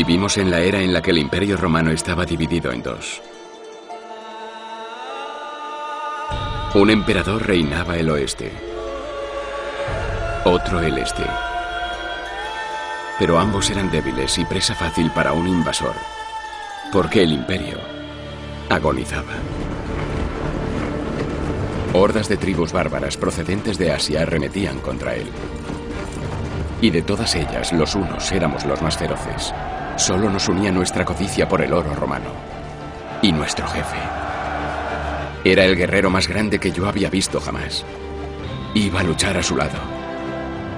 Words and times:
Vivimos 0.00 0.38
en 0.38 0.50
la 0.50 0.60
era 0.60 0.80
en 0.80 0.94
la 0.94 1.02
que 1.02 1.10
el 1.10 1.18
imperio 1.18 1.58
romano 1.58 1.90
estaba 1.90 2.24
dividido 2.24 2.72
en 2.72 2.82
dos. 2.82 3.20
Un 6.72 6.88
emperador 6.88 7.46
reinaba 7.46 7.98
el 7.98 8.08
oeste, 8.08 8.50
otro 10.44 10.80
el 10.80 10.96
este. 10.96 11.22
Pero 13.18 13.38
ambos 13.38 13.68
eran 13.68 13.90
débiles 13.90 14.38
y 14.38 14.46
presa 14.46 14.74
fácil 14.74 15.10
para 15.10 15.34
un 15.34 15.46
invasor, 15.46 15.92
porque 16.90 17.22
el 17.22 17.34
imperio 17.34 17.76
agonizaba. 18.70 19.34
Hordas 21.92 22.26
de 22.30 22.38
tribus 22.38 22.72
bárbaras 22.72 23.18
procedentes 23.18 23.76
de 23.76 23.92
Asia 23.92 24.22
arremetían 24.22 24.78
contra 24.78 25.14
él. 25.14 25.28
Y 26.80 26.88
de 26.88 27.02
todas 27.02 27.34
ellas, 27.34 27.74
los 27.74 27.94
unos 27.94 28.32
éramos 28.32 28.64
los 28.64 28.80
más 28.80 28.96
feroces. 28.96 29.52
Solo 29.96 30.30
nos 30.30 30.48
unía 30.48 30.72
nuestra 30.72 31.04
codicia 31.04 31.48
por 31.48 31.62
el 31.62 31.72
oro 31.72 31.94
romano. 31.94 32.30
Y 33.22 33.32
nuestro 33.32 33.66
jefe. 33.68 33.98
Era 35.44 35.64
el 35.64 35.76
guerrero 35.76 36.10
más 36.10 36.28
grande 36.28 36.58
que 36.58 36.72
yo 36.72 36.88
había 36.88 37.10
visto 37.10 37.40
jamás. 37.40 37.84
Iba 38.74 39.00
a 39.00 39.02
luchar 39.02 39.36
a 39.36 39.42
su 39.42 39.56
lado. 39.56 39.78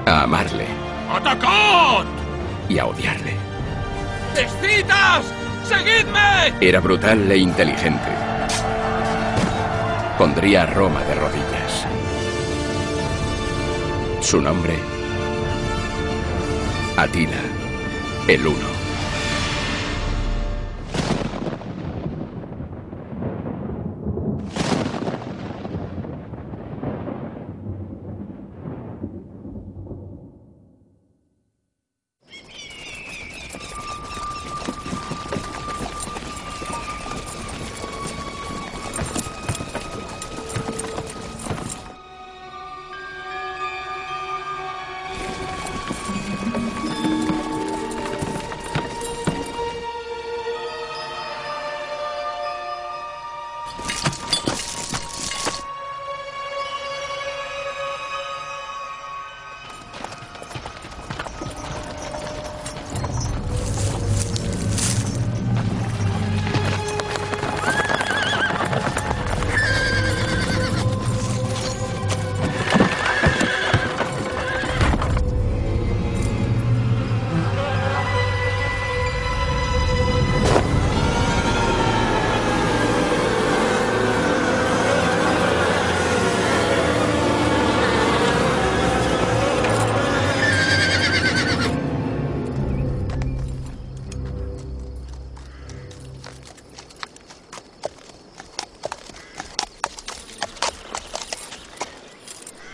A 0.06 0.23
amarle. 0.23 0.67
¡Atacad! 1.11 2.06
Y 2.69 2.79
a 2.79 2.87
odiarle. 2.87 3.37
¡Escitas! 4.37 5.25
¡Seguidme! 5.65 6.55
Era 6.61 6.81
brutal 6.81 7.31
e 7.31 7.37
inteligente. 7.37 8.09
Pondría 10.19 10.62
a 10.62 10.67
Roma 10.67 11.03
de 11.05 11.15
rodillas. 11.15 11.87
Su 14.20 14.41
nombre, 14.41 14.78
Atila, 16.97 17.41
el 18.28 18.47
Uno. 18.47 18.72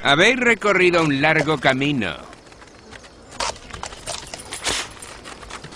Habéis 0.09 0.41
recorrido 0.41 1.05
un 1.05 1.21
largo 1.21 1.59
camino. 1.59 2.17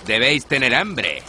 Debéis 0.07 0.47
tener 0.47 0.73
hambre. 0.73 1.21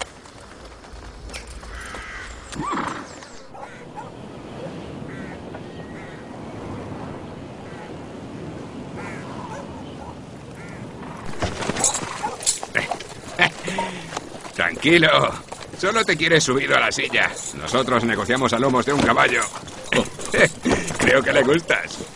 Tranquilo. 14.54 15.30
Solo 15.76 16.06
te 16.06 16.16
quieres 16.16 16.42
subido 16.42 16.74
a 16.74 16.80
la 16.80 16.90
silla. 16.90 17.30
Nosotros 17.58 18.02
negociamos 18.04 18.54
a 18.54 18.58
lomos 18.58 18.86
de 18.86 18.94
un 18.94 19.02
caballo. 19.02 19.42
Creo 20.98 21.22
que 21.22 21.34
le 21.34 21.42
gustas. 21.42 22.13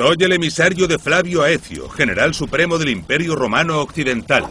Soy 0.00 0.16
el 0.20 0.32
emisario 0.32 0.88
de 0.88 0.98
Flavio 0.98 1.42
Aecio, 1.42 1.86
general 1.90 2.32
supremo 2.32 2.78
del 2.78 2.88
Imperio 2.88 3.36
Romano 3.36 3.82
Occidental. 3.82 4.46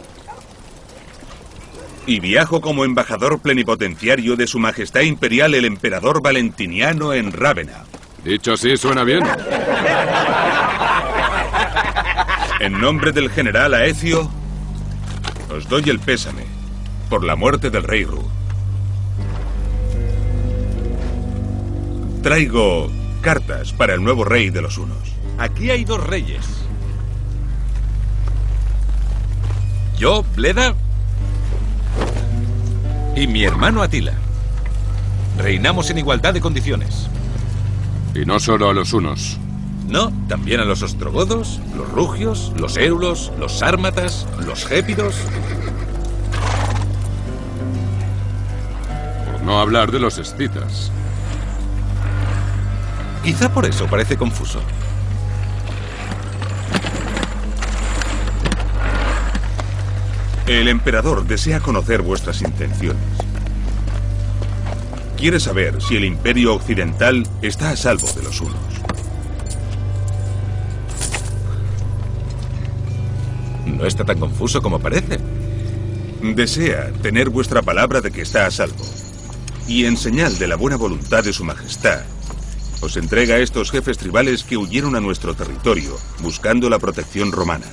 Y 2.06 2.20
viajo 2.20 2.60
como 2.60 2.84
embajador 2.84 3.40
plenipotenciario 3.40 4.36
de 4.36 4.46
Su 4.46 4.60
Majestad 4.60 5.00
Imperial 5.00 5.56
el 5.56 5.64
Emperador 5.64 6.22
Valentiniano 6.22 7.14
en 7.14 7.32
Rávena. 7.32 7.82
Dicho 8.22 8.52
así, 8.52 8.76
suena 8.76 9.02
bien. 9.02 9.24
En 12.60 12.80
nombre 12.80 13.10
del 13.10 13.28
general 13.28 13.74
Aecio, 13.74 14.30
os 15.52 15.68
doy 15.68 15.90
el 15.90 15.98
pésame 15.98 16.44
por 17.08 17.24
la 17.24 17.34
muerte 17.34 17.70
del 17.70 17.82
rey 17.82 18.04
Ru. 18.04 18.22
Traigo 22.22 22.88
cartas 23.20 23.72
para 23.72 23.94
el 23.94 24.04
nuevo 24.04 24.24
rey 24.24 24.50
de 24.50 24.62
los 24.62 24.78
Hunos. 24.78 25.09
Aquí 25.40 25.70
hay 25.70 25.86
dos 25.86 26.06
reyes. 26.06 26.44
Yo, 29.96 30.22
Bleda, 30.36 30.74
y 33.16 33.26
mi 33.26 33.44
hermano 33.44 33.80
Atila. 33.80 34.12
Reinamos 35.38 35.88
en 35.88 35.96
igualdad 35.96 36.34
de 36.34 36.42
condiciones. 36.42 37.08
Y 38.14 38.26
no 38.26 38.38
solo 38.38 38.68
a 38.68 38.74
los 38.74 38.92
unos. 38.92 39.38
No, 39.88 40.12
también 40.28 40.60
a 40.60 40.66
los 40.66 40.82
ostrogodos, 40.82 41.58
los 41.74 41.90
rugios, 41.90 42.52
los 42.58 42.76
éulos, 42.76 43.32
los 43.38 43.58
sármatas, 43.60 44.26
los 44.44 44.66
gépidos. 44.66 45.16
Por 49.32 49.40
no 49.40 49.58
hablar 49.58 49.90
de 49.90 50.00
los 50.00 50.18
escitas. 50.18 50.92
Quizá 53.24 53.48
por 53.54 53.64
eso 53.64 53.86
parece 53.86 54.18
confuso. 54.18 54.60
El 60.50 60.66
emperador 60.66 61.24
desea 61.28 61.60
conocer 61.60 62.02
vuestras 62.02 62.42
intenciones. 62.42 63.00
Quiere 65.16 65.38
saber 65.38 65.80
si 65.80 65.94
el 65.94 66.04
imperio 66.04 66.56
occidental 66.56 67.24
está 67.40 67.70
a 67.70 67.76
salvo 67.76 68.08
de 68.12 68.22
los 68.24 68.40
unos. 68.40 68.58
No 73.64 73.86
está 73.86 74.04
tan 74.04 74.18
confuso 74.18 74.60
como 74.60 74.80
parece. 74.80 75.20
Desea 76.20 76.90
tener 77.00 77.30
vuestra 77.30 77.62
palabra 77.62 78.00
de 78.00 78.10
que 78.10 78.22
está 78.22 78.46
a 78.46 78.50
salvo. 78.50 78.84
Y 79.68 79.84
en 79.84 79.96
señal 79.96 80.36
de 80.36 80.48
la 80.48 80.56
buena 80.56 80.76
voluntad 80.76 81.22
de 81.22 81.32
su 81.32 81.44
majestad, 81.44 82.00
os 82.80 82.96
entrega 82.96 83.36
a 83.36 83.38
estos 83.38 83.70
jefes 83.70 83.98
tribales 83.98 84.42
que 84.42 84.56
huyeron 84.56 84.96
a 84.96 85.00
nuestro 85.00 85.32
territorio 85.32 85.96
buscando 86.20 86.68
la 86.68 86.80
protección 86.80 87.30
romana. 87.30 87.66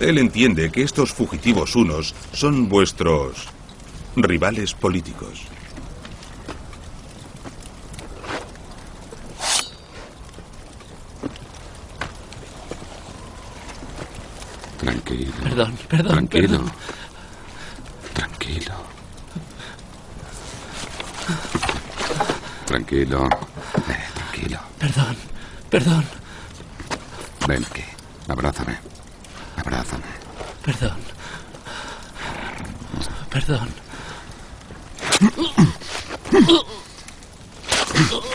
Él 0.00 0.16
entiende 0.16 0.72
que 0.72 0.82
estos 0.82 1.12
fugitivos 1.12 1.76
unos 1.76 2.14
son 2.32 2.70
vuestros 2.70 3.48
rivales 4.16 4.72
políticos. 4.72 5.42
Tranquilo. 14.78 15.32
Perdón, 15.42 15.78
perdón. 15.86 16.12
Tranquilo. 16.28 16.48
Perdón. 16.48 16.72
Tranquilo. 18.14 18.74
Tranquilo. 22.66 23.28
Eh, 23.88 24.04
tranquilo. 24.14 24.58
Perdón, 24.78 25.16
perdón. 25.68 26.04
Ven 27.46 27.66
aquí, 27.68 27.82
abrázame. 28.28 28.89
Abrázame. 29.60 30.04
perdón. 30.64 30.96
Perdón. 33.30 33.68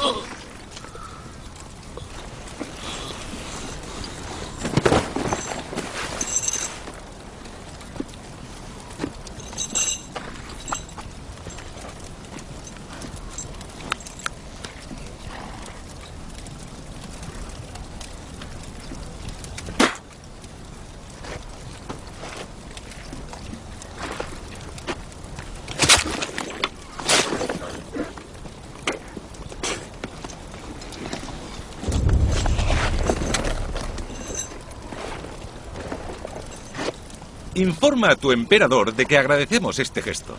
Informa 37.65 38.11
a 38.11 38.15
tu 38.15 38.31
emperador 38.31 38.93
de 38.93 39.07
que 39.07 39.17
agradecemos 39.17 39.79
este 39.79 40.03
gesto. 40.03 40.37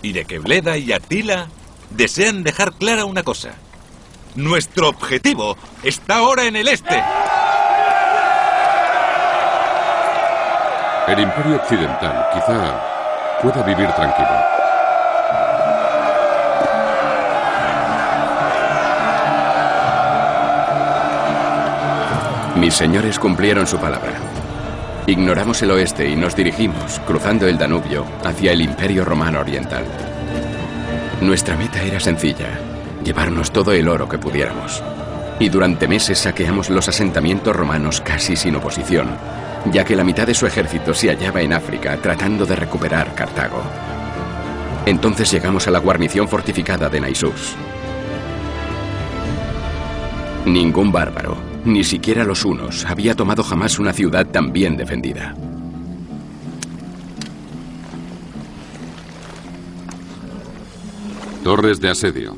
Y 0.00 0.12
de 0.12 0.24
que 0.24 0.38
Bleda 0.38 0.78
y 0.78 0.90
Attila 0.94 1.48
desean 1.90 2.42
dejar 2.42 2.72
clara 2.72 3.04
una 3.04 3.22
cosa. 3.22 3.50
Nuestro 4.34 4.88
objetivo 4.88 5.58
está 5.82 6.16
ahora 6.16 6.44
en 6.44 6.56
el 6.56 6.68
este. 6.68 7.02
El 11.08 11.20
Imperio 11.20 11.56
Occidental 11.56 12.28
quizá 12.32 13.40
pueda 13.42 13.62
vivir 13.62 13.92
tranquilo. 13.92 14.28
Mis 22.56 22.72
señores 22.72 23.18
cumplieron 23.18 23.66
su 23.66 23.76
palabra. 23.76 24.14
Ignoramos 25.08 25.62
el 25.62 25.70
oeste 25.70 26.08
y 26.08 26.16
nos 26.16 26.34
dirigimos, 26.34 26.98
cruzando 27.06 27.46
el 27.46 27.56
Danubio, 27.56 28.04
hacia 28.24 28.50
el 28.50 28.60
Imperio 28.60 29.04
Romano 29.04 29.38
Oriental. 29.38 29.84
Nuestra 31.20 31.56
meta 31.56 31.80
era 31.80 32.00
sencilla, 32.00 32.58
llevarnos 33.04 33.52
todo 33.52 33.70
el 33.70 33.86
oro 33.88 34.08
que 34.08 34.18
pudiéramos. 34.18 34.82
Y 35.38 35.48
durante 35.48 35.86
meses 35.86 36.18
saqueamos 36.18 36.70
los 36.70 36.88
asentamientos 36.88 37.54
romanos 37.54 38.00
casi 38.00 38.34
sin 38.34 38.56
oposición, 38.56 39.16
ya 39.70 39.84
que 39.84 39.94
la 39.94 40.02
mitad 40.02 40.26
de 40.26 40.34
su 40.34 40.44
ejército 40.44 40.92
se 40.92 41.08
hallaba 41.08 41.40
en 41.40 41.52
África 41.52 41.96
tratando 41.98 42.44
de 42.44 42.56
recuperar 42.56 43.14
Cartago. 43.14 43.62
Entonces 44.86 45.30
llegamos 45.30 45.68
a 45.68 45.70
la 45.70 45.78
guarnición 45.78 46.26
fortificada 46.28 46.88
de 46.88 47.00
Naisús. 47.00 47.54
Ningún 50.46 50.90
bárbaro, 50.90 51.36
ni 51.66 51.84
siquiera 51.84 52.24
los 52.24 52.44
hunos, 52.44 52.84
había 52.84 53.14
tomado 53.14 53.42
jamás 53.42 53.78
una 53.78 53.92
ciudad 53.92 54.26
tan 54.26 54.52
bien 54.52 54.76
defendida. 54.76 55.34
Torres 61.42 61.80
de 61.80 61.90
asedio. 61.90 62.36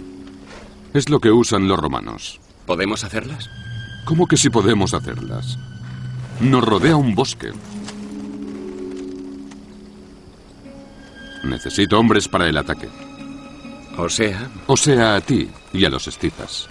Es 0.95 1.09
lo 1.09 1.21
que 1.21 1.31
usan 1.31 1.69
los 1.69 1.79
romanos. 1.79 2.41
¿Podemos 2.67 3.05
hacerlas? 3.05 3.49
¿Cómo 4.05 4.27
que 4.27 4.37
si 4.37 4.51
podemos 4.51 4.95
hacerlas? 4.95 5.59
Nos 6.41 6.65
rodea 6.65 6.97
un 6.97 7.15
bosque. 7.15 7.53
Necesito 11.45 11.99
hombres 11.99 12.29
para 12.29 12.49
el 12.49 12.57
ataque. 12.57 12.89
O 13.97 14.09
sea, 14.09 14.51
O 14.67 14.77
sea, 14.77 15.17
a 15.17 15.21
ti 15.21 15.49
y 15.73 15.85
a 15.85 15.91
los 15.91 16.07
escitas. 16.07 16.69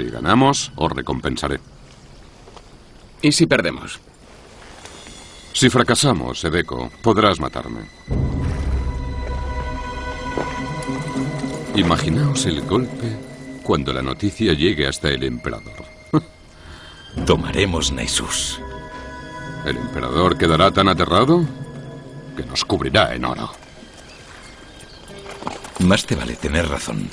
Si 0.00 0.08
ganamos, 0.08 0.72
os 0.76 0.90
recompensaré. 0.90 1.60
¿y 3.20 3.32
si 3.32 3.44
perdemos? 3.44 4.00
Si 5.52 5.68
fracasamos, 5.68 6.42
Edeco, 6.42 6.90
podrás 7.02 7.38
matarme. 7.38 7.80
Imaginaos 11.76 12.46
el 12.46 12.62
golpe 12.62 13.14
cuando 13.62 13.92
la 13.92 14.00
noticia 14.00 14.54
llegue 14.54 14.88
hasta 14.88 15.10
el 15.10 15.22
emperador. 15.22 15.84
Tomaremos 17.26 17.92
Naisús. 17.92 18.58
El 19.66 19.76
emperador 19.76 20.38
quedará 20.38 20.70
tan 20.70 20.88
aterrado 20.88 21.44
que 22.38 22.44
nos 22.46 22.64
cubrirá 22.64 23.14
en 23.14 23.26
oro. 23.26 23.52
Más 25.80 26.06
te 26.06 26.14
vale 26.14 26.36
tener 26.36 26.66
razón. 26.66 27.10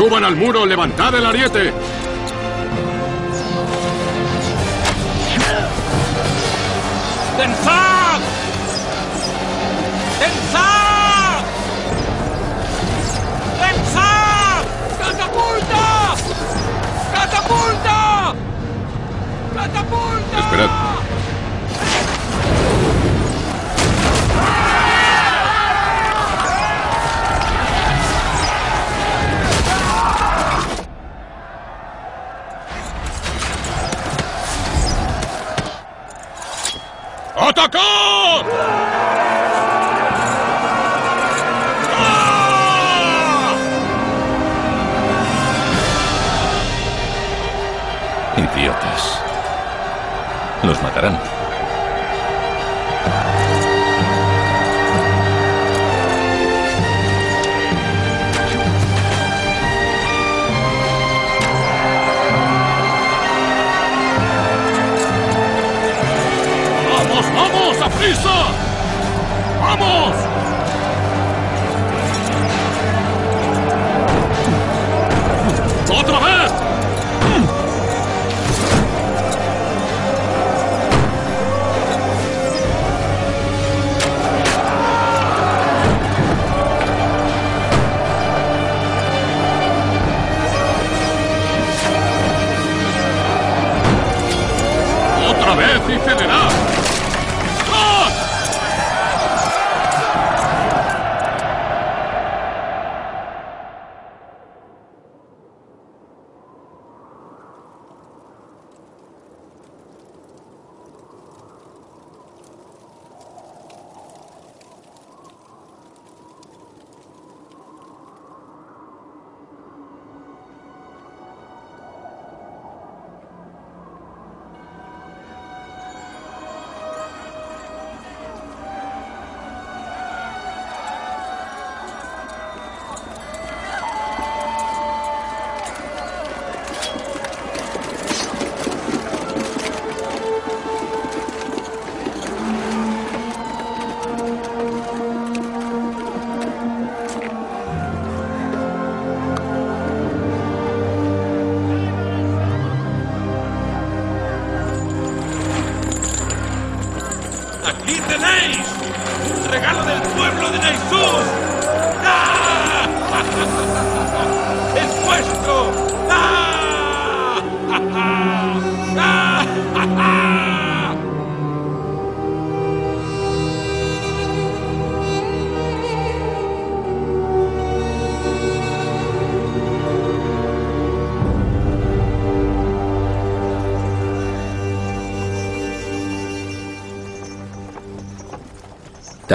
Suban 0.00 0.24
al 0.24 0.34
muro, 0.34 0.64
levantad 0.64 1.14
el 1.14 1.26
ariete. 1.26 1.74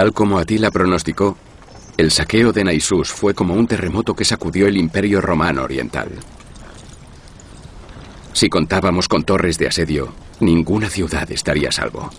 Tal 0.05 0.13
como 0.13 0.37
Atila 0.37 0.69
pronosticó, 0.69 1.35
el 1.97 2.11
saqueo 2.11 2.51
de 2.51 2.63
Naisús 2.63 3.11
fue 3.11 3.33
como 3.33 3.55
un 3.55 3.65
terremoto 3.65 4.13
que 4.13 4.23
sacudió 4.23 4.67
el 4.67 4.77
imperio 4.77 5.19
romano 5.19 5.63
oriental. 5.63 6.09
Si 8.31 8.47
contábamos 8.47 9.07
con 9.07 9.23
torres 9.23 9.57
de 9.57 9.67
asedio, 9.67 10.13
ninguna 10.39 10.91
ciudad 10.91 11.31
estaría 11.31 11.69
a 11.69 11.71
salvo. 11.71 12.11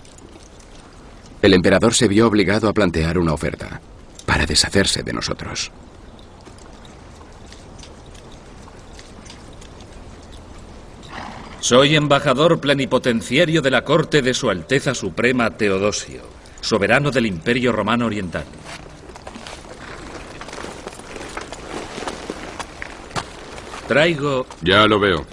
El 1.41 1.53
emperador 1.53 1.93
se 1.93 2.09
vio 2.09 2.27
obligado 2.27 2.67
a 2.67 2.73
plantear 2.73 3.17
una 3.17 3.31
oferta 3.31 3.79
para 4.25 4.45
deshacerse 4.45 5.01
de 5.01 5.13
nosotros. 5.13 5.71
Soy 11.61 11.95
embajador 11.95 12.59
plenipotenciario 12.59 13.61
de 13.61 13.71
la 13.71 13.85
corte 13.85 14.21
de 14.21 14.33
Su 14.33 14.49
Alteza 14.49 14.93
Suprema 14.93 15.51
Teodosio, 15.51 16.36
soberano 16.61 17.11
del 17.11 17.25
Imperio 17.25 17.71
Romano 17.71 18.05
Oriental. 18.05 18.45
Traigo... 23.87 24.45
Ya 24.61 24.85
lo 24.85 24.99
veo. 24.99 25.25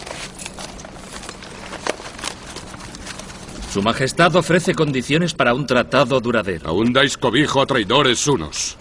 Su 3.73 3.83
Majestad 3.83 4.37
ofrece 4.37 4.73
condiciones 4.73 5.35
para 5.35 5.53
un 5.53 5.67
tratado 5.67 6.21
duradero. 6.21 6.69
Aún 6.69 6.93
dais 6.93 7.19
cobijo 7.19 7.61
a 7.61 7.67
traidores 7.67 8.29
unos. 8.29 8.77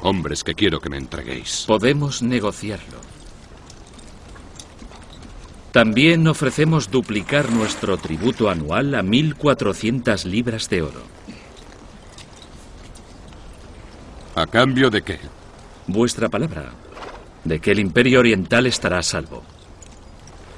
Hombres 0.00 0.42
que 0.42 0.54
quiero 0.54 0.80
que 0.80 0.88
me 0.88 0.96
entreguéis. 0.96 1.64
Podemos 1.66 2.22
negociarlo. 2.22 2.96
También 5.72 6.26
ofrecemos 6.26 6.90
duplicar 6.90 7.52
nuestro 7.52 7.98
tributo 7.98 8.48
anual 8.48 8.94
a 8.94 9.02
1.400 9.02 10.24
libras 10.24 10.70
de 10.70 10.80
oro. 10.80 11.15
¿A 14.36 14.46
cambio 14.46 14.90
de 14.90 15.00
qué? 15.00 15.18
Vuestra 15.86 16.28
palabra, 16.28 16.70
de 17.44 17.58
que 17.58 17.70
el 17.70 17.78
Imperio 17.78 18.20
Oriental 18.20 18.66
estará 18.66 18.98
a 18.98 19.02
salvo. 19.02 19.42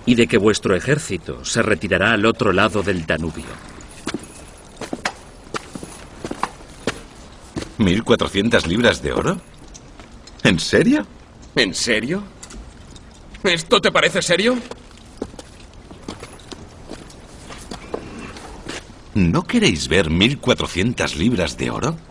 Y 0.05 0.17
de 0.17 0.27
que 0.27 0.37
vuestro 0.37 0.75
ejército 0.75 1.45
se 1.45 1.63
retirará 1.63 2.11
al 2.11 2.27
otro 2.27 2.53
lado 2.53 2.83
del 2.83 3.07
Danubio. 3.07 3.45
¿1400 7.79 8.67
libras 8.67 9.01
de 9.01 9.13
oro? 9.13 9.41
¿En 10.43 10.59
serio? 10.59 11.07
¿En 11.55 11.73
serio? 11.73 12.25
¿Esto 13.45 13.81
te 13.81 13.93
parece 13.93 14.23
serio? 14.23 14.59
¿No 19.15 19.45
queréis 19.45 19.87
ver 19.87 20.11
1400 20.11 21.15
libras 21.15 21.57
de 21.57 21.71
oro? 21.71 22.08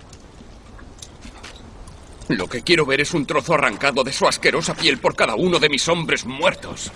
Lo 2.28 2.48
que 2.48 2.62
quiero 2.62 2.86
ver 2.86 3.02
es 3.02 3.14
un 3.14 3.26
trozo 3.26 3.54
arrancado 3.54 4.04
de 4.04 4.12
su 4.12 4.28
asquerosa 4.28 4.76
piel 4.76 4.98
por 4.98 5.16
cada 5.16 5.36
uno 5.36 5.60
de 5.60 5.70
mis 5.70 5.88
hombres 5.88 6.26
muertos. 6.26 6.92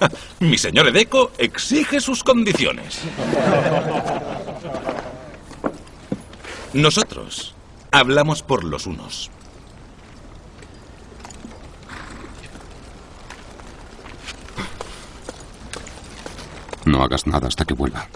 Mi 0.40 0.58
señor 0.58 0.88
Edeco 0.88 1.32
exige 1.38 2.00
sus 2.00 2.22
condiciones. 2.22 3.00
Nosotros 6.74 7.54
hablamos 7.90 8.42
por 8.42 8.64
los 8.64 8.86
unos. 8.86 9.30
No 16.84 17.02
hagas 17.02 17.26
nada 17.26 17.48
hasta 17.48 17.64
que 17.64 17.74
vuelva. 17.74 18.08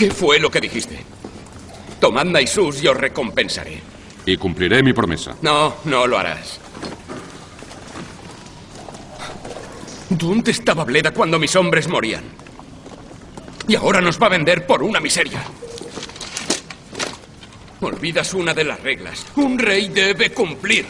¿Qué 0.00 0.10
fue 0.10 0.40
lo 0.40 0.50
que 0.50 0.62
dijiste? 0.62 0.98
Tomad 2.00 2.24
Naisús 2.24 2.82
y 2.82 2.88
os 2.88 2.96
recompensaré. 2.96 3.82
Y 4.24 4.38
cumpliré 4.38 4.82
mi 4.82 4.94
promesa. 4.94 5.36
No, 5.42 5.74
no 5.84 6.06
lo 6.06 6.16
harás. 6.16 6.58
¿Dónde 10.08 10.52
estaba 10.52 10.84
Bleda 10.84 11.10
cuando 11.10 11.38
mis 11.38 11.54
hombres 11.54 11.86
morían? 11.86 12.24
Y 13.68 13.74
ahora 13.74 14.00
nos 14.00 14.18
va 14.18 14.28
a 14.28 14.30
vender 14.30 14.66
por 14.66 14.82
una 14.82 15.00
miseria. 15.00 15.44
Olvidas 17.82 18.32
una 18.32 18.54
de 18.54 18.64
las 18.64 18.80
reglas. 18.80 19.26
Un 19.36 19.58
rey 19.58 19.90
debe 19.90 20.32
cumplir. 20.32 20.86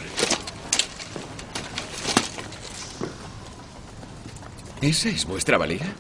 ¿Esa 4.80 5.08
es 5.08 5.24
vuestra 5.24 5.58
valía? 5.58 5.96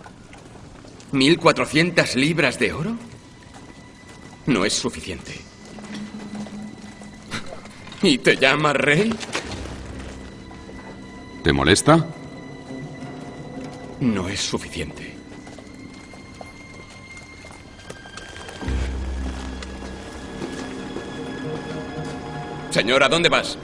¿1400 1.12 2.14
libras 2.14 2.58
de 2.58 2.72
oro? 2.72 2.96
No 4.46 4.64
es 4.64 4.72
suficiente. 4.74 5.40
¿Y 8.02 8.18
te 8.18 8.36
llamas 8.36 8.76
rey? 8.76 9.12
¿Te 11.42 11.52
molesta? 11.52 12.06
No 14.00 14.28
es 14.28 14.40
suficiente. 14.40 15.14
Señor, 22.70 23.02
¿a 23.02 23.08
dónde 23.08 23.28
vas? 23.28 23.58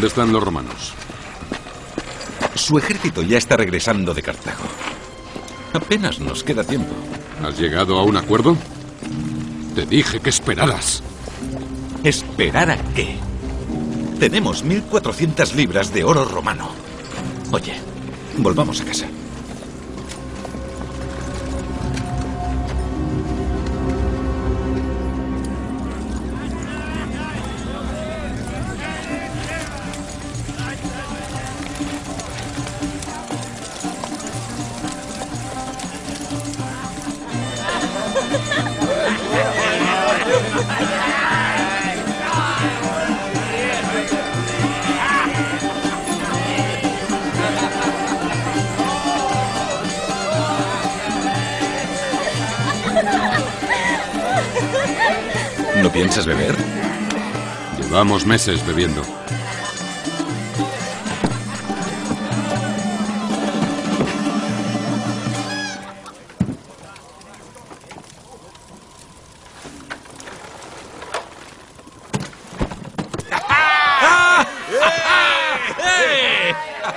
¿Dónde 0.00 0.08
están 0.08 0.32
los 0.32 0.42
romanos? 0.42 0.94
Su 2.54 2.78
ejército 2.78 3.20
ya 3.20 3.36
está 3.36 3.58
regresando 3.58 4.14
de 4.14 4.22
Cartago. 4.22 4.64
Apenas 5.74 6.20
nos 6.20 6.42
queda 6.42 6.64
tiempo. 6.64 6.94
¿Has 7.44 7.58
llegado 7.58 7.98
a 7.98 8.04
un 8.04 8.16
acuerdo? 8.16 8.56
Te 9.74 9.84
dije 9.84 10.18
que 10.20 10.30
esperaras. 10.30 11.02
¿Esperar 12.02 12.70
a 12.70 12.78
qué? 12.94 13.18
Tenemos 14.18 14.64
1.400 14.64 15.52
libras 15.52 15.92
de 15.92 16.02
oro 16.02 16.24
romano. 16.24 16.70
Oye, 17.52 17.74
volvamos 18.38 18.80
a 18.80 18.86
casa. 18.86 19.06
Piensas 56.00 56.24
beber? 56.24 56.56
Llevamos 57.78 58.24
meses 58.24 58.66
bebiendo. 58.66 59.02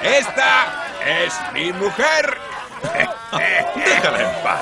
¡Esta 0.01 0.65
es 1.05 1.33
mi 1.53 1.73
mujer! 1.73 2.37
Déjala 3.75 4.21
en 4.21 4.43
paz. 4.43 4.61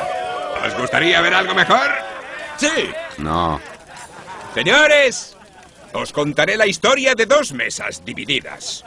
¿Os 0.66 0.78
gustaría 0.80 1.22
ver 1.22 1.36
algo 1.36 1.54
mejor? 1.54 1.92
Sí. 2.58 2.92
No. 3.20 3.62
Señores, 4.54 5.38
os 5.94 6.12
contaré 6.12 6.58
la 6.58 6.68
historia 6.68 7.16
de 7.16 7.26
dos 7.26 7.54
mesas 7.54 8.04
divididas. 8.04 8.84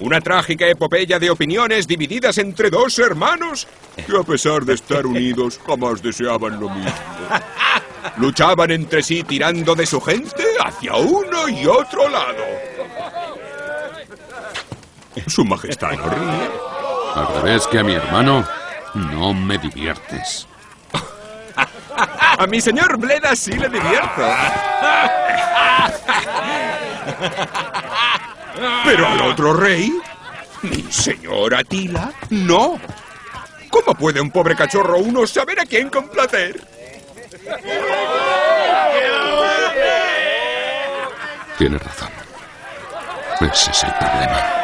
Una 0.00 0.20
trágica 0.20 0.66
epopeya 0.66 1.18
de 1.18 1.30
opiniones 1.30 1.86
divididas 1.86 2.38
entre 2.38 2.70
dos 2.70 2.98
hermanos 2.98 3.68
que 4.06 4.16
a 4.16 4.22
pesar 4.22 4.64
de 4.64 4.74
estar 4.74 5.06
unidos 5.06 5.60
jamás 5.66 6.02
deseaban 6.02 6.58
lo 6.58 6.68
mismo. 6.70 6.92
Luchaban 8.16 8.70
entre 8.70 9.02
sí 9.02 9.22
tirando 9.22 9.74
de 9.74 9.86
su 9.86 10.00
gente 10.00 10.44
hacia 10.64 10.96
uno 10.96 11.48
y 11.48 11.66
otro 11.66 12.08
lado. 12.08 12.44
Su 15.26 15.44
Majestad 15.44 15.92
no 15.92 16.08
ríe. 16.08 16.50
Al 17.14 17.42
revés 17.42 17.66
que 17.66 17.78
a 17.78 17.84
mi 17.84 17.92
hermano, 17.92 18.46
no 18.94 19.34
me 19.34 19.58
diviertes. 19.58 20.48
A 22.38 22.46
mi 22.46 22.60
señor 22.60 22.96
Bleda 22.98 23.36
sí 23.36 23.52
le 23.52 23.68
divierto. 23.68 24.22
Pero 28.84 29.06
al 29.06 29.20
otro 29.22 29.54
rey, 29.54 29.92
mi 30.62 30.82
señor 30.90 31.54
Atila, 31.54 32.12
no. 32.30 32.80
¿Cómo 33.70 33.94
puede 33.94 34.20
un 34.20 34.30
pobre 34.30 34.54
cachorro 34.54 34.98
uno 34.98 35.26
saber 35.26 35.60
a 35.60 35.64
quién 35.64 35.88
complacer? 35.88 36.60
Tienes 41.58 41.82
razón. 41.82 42.10
Ese 43.40 43.70
es 43.70 43.84
el 43.84 43.94
problema. 43.94 44.62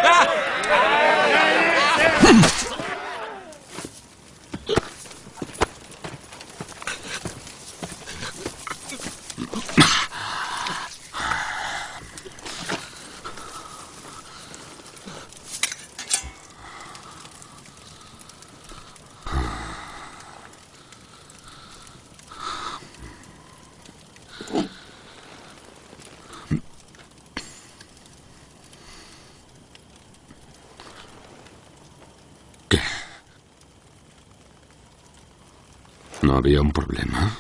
¿No 36.29 36.37
había 36.37 36.61
un 36.61 36.73
problema? 36.73 37.35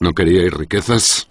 ¿No 0.00 0.14
queríais 0.14 0.54
riquezas? 0.54 1.28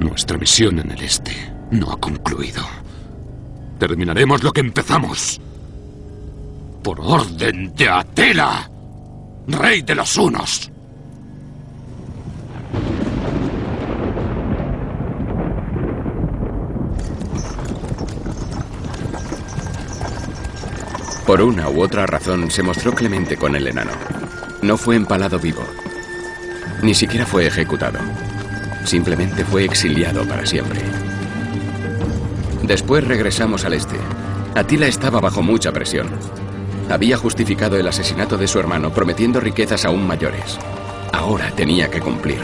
Nuestra 0.00 0.38
misión 0.38 0.80
en 0.80 0.90
el 0.90 1.02
este 1.02 1.30
no 1.70 1.92
ha 1.92 2.00
concluido. 2.00 2.64
Terminaremos 3.78 4.42
lo 4.42 4.52
que 4.52 4.62
empezamos. 4.62 5.40
Por 6.82 6.98
orden 6.98 7.76
de 7.76 7.88
Atela, 7.88 8.68
rey 9.46 9.82
de 9.82 9.94
los 9.94 10.16
unos. 10.16 10.72
Por 21.28 21.42
una 21.42 21.68
u 21.68 21.82
otra 21.82 22.06
razón 22.06 22.50
se 22.50 22.62
mostró 22.62 22.94
clemente 22.94 23.36
con 23.36 23.54
el 23.54 23.66
enano. 23.66 23.90
No 24.62 24.78
fue 24.78 24.96
empalado 24.96 25.38
vivo. 25.38 25.62
Ni 26.82 26.94
siquiera 26.94 27.26
fue 27.26 27.46
ejecutado. 27.46 27.98
Simplemente 28.86 29.44
fue 29.44 29.66
exiliado 29.66 30.26
para 30.26 30.46
siempre. 30.46 30.80
Después 32.62 33.06
regresamos 33.06 33.66
al 33.66 33.74
este. 33.74 33.96
Atila 34.54 34.86
estaba 34.86 35.20
bajo 35.20 35.42
mucha 35.42 35.70
presión. 35.70 36.08
Había 36.88 37.18
justificado 37.18 37.76
el 37.76 37.86
asesinato 37.86 38.38
de 38.38 38.48
su 38.48 38.58
hermano 38.58 38.94
prometiendo 38.94 39.38
riquezas 39.38 39.84
aún 39.84 40.06
mayores. 40.06 40.58
Ahora 41.12 41.50
tenía 41.50 41.90
que 41.90 42.00
cumplir. 42.00 42.40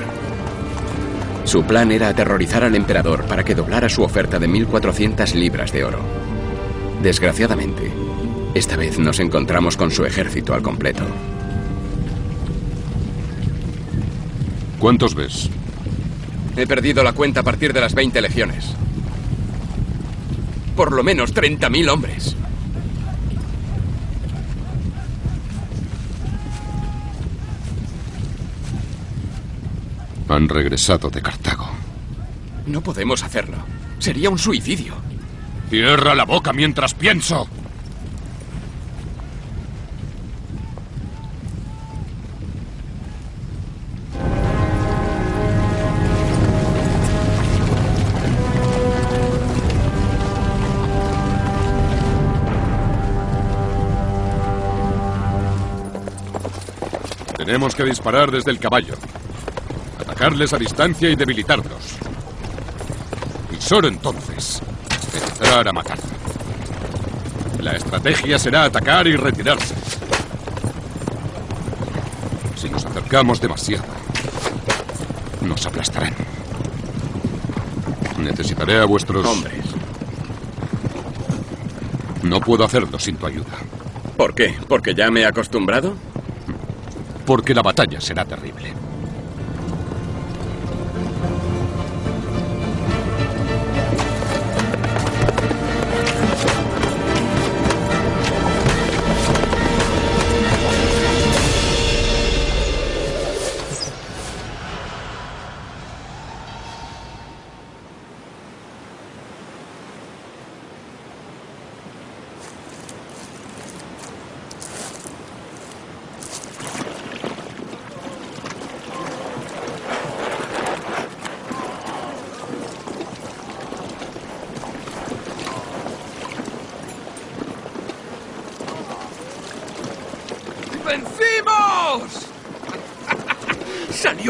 Su 1.45 1.65
plan 1.65 1.91
era 1.91 2.09
aterrorizar 2.09 2.65
al 2.65 2.75
emperador 2.75 3.25
para 3.25 3.45
que 3.45 3.55
doblara 3.55 3.89
su 3.89 4.03
oferta 4.03 4.39
de 4.39 4.47
1.400 4.47 5.33
libras 5.33 5.73
de 5.73 5.85
oro. 5.85 6.01
Desgraciadamente, 7.03 8.04
esta 8.55 8.77
vez 8.77 8.99
nos 9.01 9.19
encontramos 9.19 9.77
con 9.77 9.91
su 9.91 10.05
ejército 10.05 10.55
al 10.55 10.63
completo. 10.63 11.05
¿Cuántos 14.79 15.15
ves? 15.15 15.51
He 16.57 16.67
perdido 16.67 17.03
la 17.03 17.13
cuenta 17.13 17.41
a 17.41 17.43
partir 17.43 17.73
de 17.73 17.81
las 17.81 17.95
20 17.95 18.21
legiones. 18.21 18.75
Por 20.77 20.93
lo 20.93 21.03
menos 21.03 21.35
30.000 21.35 21.89
hombres. 21.91 22.37
Han 30.29 30.49
regresado 30.49 31.11
de 31.11 31.23
Cartago. 31.23 31.69
No 32.67 32.81
podemos 32.83 33.25
hacerlo. 33.25 33.59
Sería 33.99 34.31
un 34.31 34.39
suicidio. 34.39 34.95
Cierra 35.71 36.15
la 36.15 36.25
boca 36.25 36.53
mientras 36.53 36.95
pienso. 36.95 37.49
Tenemos 57.55 57.77
que 57.77 57.85
disparar 57.85 58.33
desde 58.33 58.51
el 58.51 58.59
caballo. 58.59 58.95
Atacarles 60.01 60.53
a 60.53 60.59
distancia 60.59 61.09
y 61.09 61.15
debilitarlos. 61.15 62.01
Y 63.57 63.63
solo 63.63 63.87
entonces 63.87 64.61
entrar 65.15 65.69
a 65.69 65.73
matar. 65.73 65.97
La 67.61 67.77
estrategia 67.77 68.41
será 68.41 68.65
atacar 68.65 69.07
y 69.07 69.15
retirarse. 69.15 69.73
Si 72.57 72.69
nos 72.69 72.85
acercamos 72.87 73.41
demasiado, 73.41 73.85
nos 75.41 75.65
aplastarán. 75.65 76.13
Necesitaré 78.19 78.81
a 78.81 78.85
vuestros... 78.85 79.25
Hombres. 79.25 79.65
No 82.25 82.41
puedo 82.41 82.65
hacerlo 82.65 82.99
sin 82.99 83.17
tu 83.17 83.27
ayuda. 83.27 83.53
¿Por 84.17 84.35
qué? 84.35 84.57
¿Porque 84.67 84.93
ya 84.97 85.09
me 85.13 85.21
he 85.21 85.27
acostumbrado? 85.27 85.95
Porque 87.27 87.55
la 87.55 87.63
batalla 87.63 88.01
será 88.01 88.25
terrible. 88.25 88.74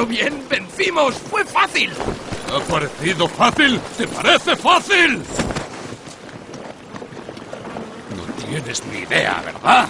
¡Salió 0.05 0.07
bien! 0.07 0.47
¡Vencimos! 0.49 1.15
¡Fue 1.15 1.45
fácil! 1.45 1.91
¿Ha 2.53 2.61
parecido 2.61 3.27
fácil? 3.27 3.81
¿Te 3.97 4.07
parece 4.07 4.57
fácil? 4.57 5.23
No 8.17 8.45
tienes 8.45 8.85
ni 8.87 8.99
idea, 8.99 9.43
¿verdad? 9.45 9.89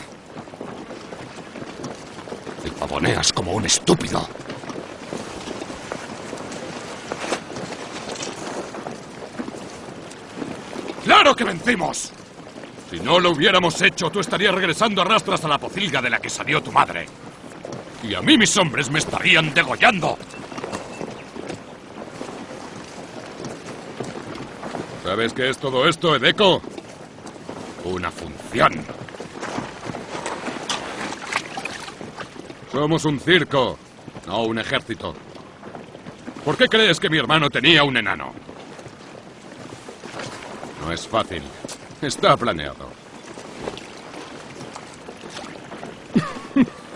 Te 2.62 2.70
pavoneas 2.70 3.32
como 3.32 3.52
un 3.54 3.66
estúpido. 3.66 4.28
¡Claro 11.04 11.34
que 11.34 11.44
vencimos! 11.44 12.12
Si 12.90 13.00
no 13.00 13.18
lo 13.18 13.30
hubiéramos 13.30 13.80
hecho, 13.82 14.10
tú 14.10 14.20
estarías 14.20 14.54
regresando 14.54 15.02
a 15.02 15.04
rastras 15.04 15.44
a 15.44 15.48
la 15.48 15.58
pocilga 15.58 16.00
de 16.00 16.10
la 16.10 16.20
que 16.20 16.30
salió 16.30 16.62
tu 16.62 16.70
madre. 16.70 17.06
Y 18.06 18.14
a 18.14 18.20
mí 18.20 18.36
mis 18.36 18.56
hombres 18.58 18.90
me 18.90 18.98
estarían 18.98 19.54
degollando. 19.54 20.18
¿Sabes 25.02 25.32
qué 25.32 25.48
es 25.48 25.58
todo 25.58 25.88
esto, 25.88 26.16
Edeco? 26.16 26.60
Una 27.84 28.10
función. 28.10 28.84
Somos 32.70 33.04
un 33.04 33.20
circo, 33.20 33.78
no 34.26 34.42
un 34.42 34.58
ejército. 34.58 35.14
¿Por 36.44 36.56
qué 36.56 36.68
crees 36.68 37.00
que 37.00 37.08
mi 37.08 37.18
hermano 37.18 37.48
tenía 37.48 37.84
un 37.84 37.96
enano? 37.96 38.34
No 40.80 40.92
es 40.92 41.06
fácil. 41.06 41.42
Está 42.02 42.36
planeado. 42.36 43.03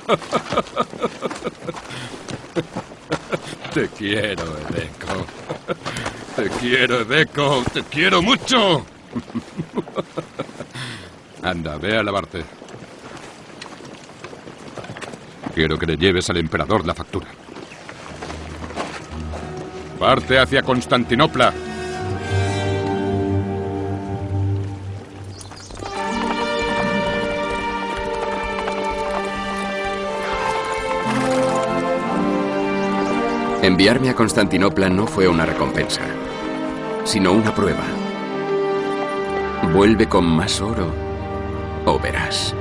Te 3.75 3.89
quiero, 3.89 4.57
Edeco. 4.57 5.27
Te 6.35 6.49
quiero, 6.59 7.03
Edeco. 7.03 7.63
Te 7.73 7.83
quiero 7.85 8.23
mucho. 8.23 8.85
Anda, 11.43 11.77
ve 11.77 11.99
a 11.99 12.03
lavarte. 12.03 12.43
Quiero 15.55 15.79
que 15.79 15.87
le 15.87 15.97
lleves 15.97 16.29
al 16.31 16.39
emperador 16.39 16.87
la 16.87 16.95
factura. 16.95 17.27
Parte 19.99 20.39
hacia 20.39 20.63
Constantinopla. 20.63 21.53
Enviarme 33.63 34.09
a 34.09 34.15
Constantinopla 34.15 34.89
no 34.89 35.09
fue 35.09 35.27
una 35.27 35.45
recompensa, 35.45 36.03
sino 37.05 37.33
una 37.33 37.53
prueba. 37.53 37.83
Vuelve 39.73 40.09
con 40.09 40.25
más 40.25 40.61
oro 40.61 40.93
o 41.85 41.99
verás. 41.99 42.55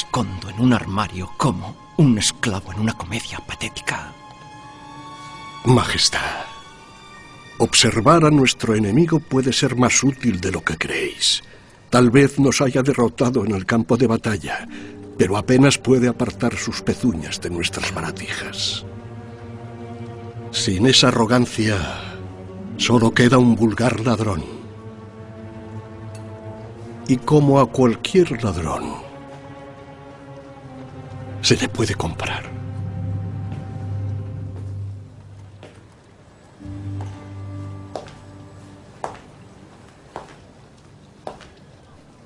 Escondo 0.00 0.48
en 0.48 0.58
un 0.60 0.72
armario 0.72 1.30
como 1.36 1.76
un 1.98 2.16
esclavo 2.16 2.72
en 2.72 2.80
una 2.80 2.94
comedia 2.94 3.38
patética. 3.46 4.12
Majestad, 5.66 6.46
observar 7.58 8.24
a 8.24 8.30
nuestro 8.30 8.74
enemigo 8.74 9.20
puede 9.20 9.52
ser 9.52 9.76
más 9.76 10.02
útil 10.02 10.40
de 10.40 10.52
lo 10.52 10.62
que 10.64 10.78
creéis. 10.78 11.42
Tal 11.90 12.08
vez 12.08 12.38
nos 12.38 12.62
haya 12.62 12.82
derrotado 12.82 13.44
en 13.44 13.52
el 13.52 13.66
campo 13.66 13.98
de 13.98 14.06
batalla, 14.06 14.66
pero 15.18 15.36
apenas 15.36 15.76
puede 15.76 16.08
apartar 16.08 16.56
sus 16.56 16.80
pezuñas 16.80 17.38
de 17.42 17.50
nuestras 17.50 17.92
baratijas. 17.92 18.86
Sin 20.50 20.86
esa 20.86 21.08
arrogancia, 21.08 21.76
solo 22.78 23.12
queda 23.12 23.36
un 23.36 23.54
vulgar 23.54 24.00
ladrón. 24.00 24.42
Y 27.06 27.16
como 27.18 27.60
a 27.60 27.66
cualquier 27.66 28.42
ladrón, 28.42 29.09
se 31.42 31.56
le 31.56 31.68
puede 31.68 31.94
comprar. 31.94 32.50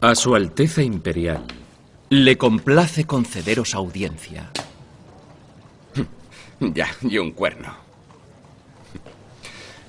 A 0.00 0.14
Su 0.14 0.34
Alteza 0.34 0.82
Imperial 0.82 1.46
Le 2.10 2.36
complace 2.36 3.04
concederos 3.04 3.74
audiencia. 3.74 4.50
Ya, 6.60 6.88
y 7.02 7.18
un 7.18 7.32
cuerno. 7.32 7.74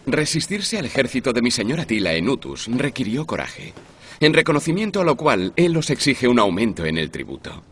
Resistirse 0.08 0.78
al 0.78 0.86
ejército 0.86 1.34
de 1.34 1.42
mi 1.42 1.52
señor 1.52 1.80
Atila 1.80 2.14
en 2.14 2.30
Utus 2.30 2.68
requirió 2.68 3.26
coraje, 3.26 3.74
en 4.20 4.34
reconocimiento 4.34 5.02
a 5.02 5.04
lo 5.04 5.16
cual 5.16 5.54
él 5.56 5.76
os 5.78 5.90
exige 5.90 6.28
un 6.28 6.40
aumento 6.40 6.86
en 6.86 6.98
el 6.98 7.12
tributo. 7.12 7.64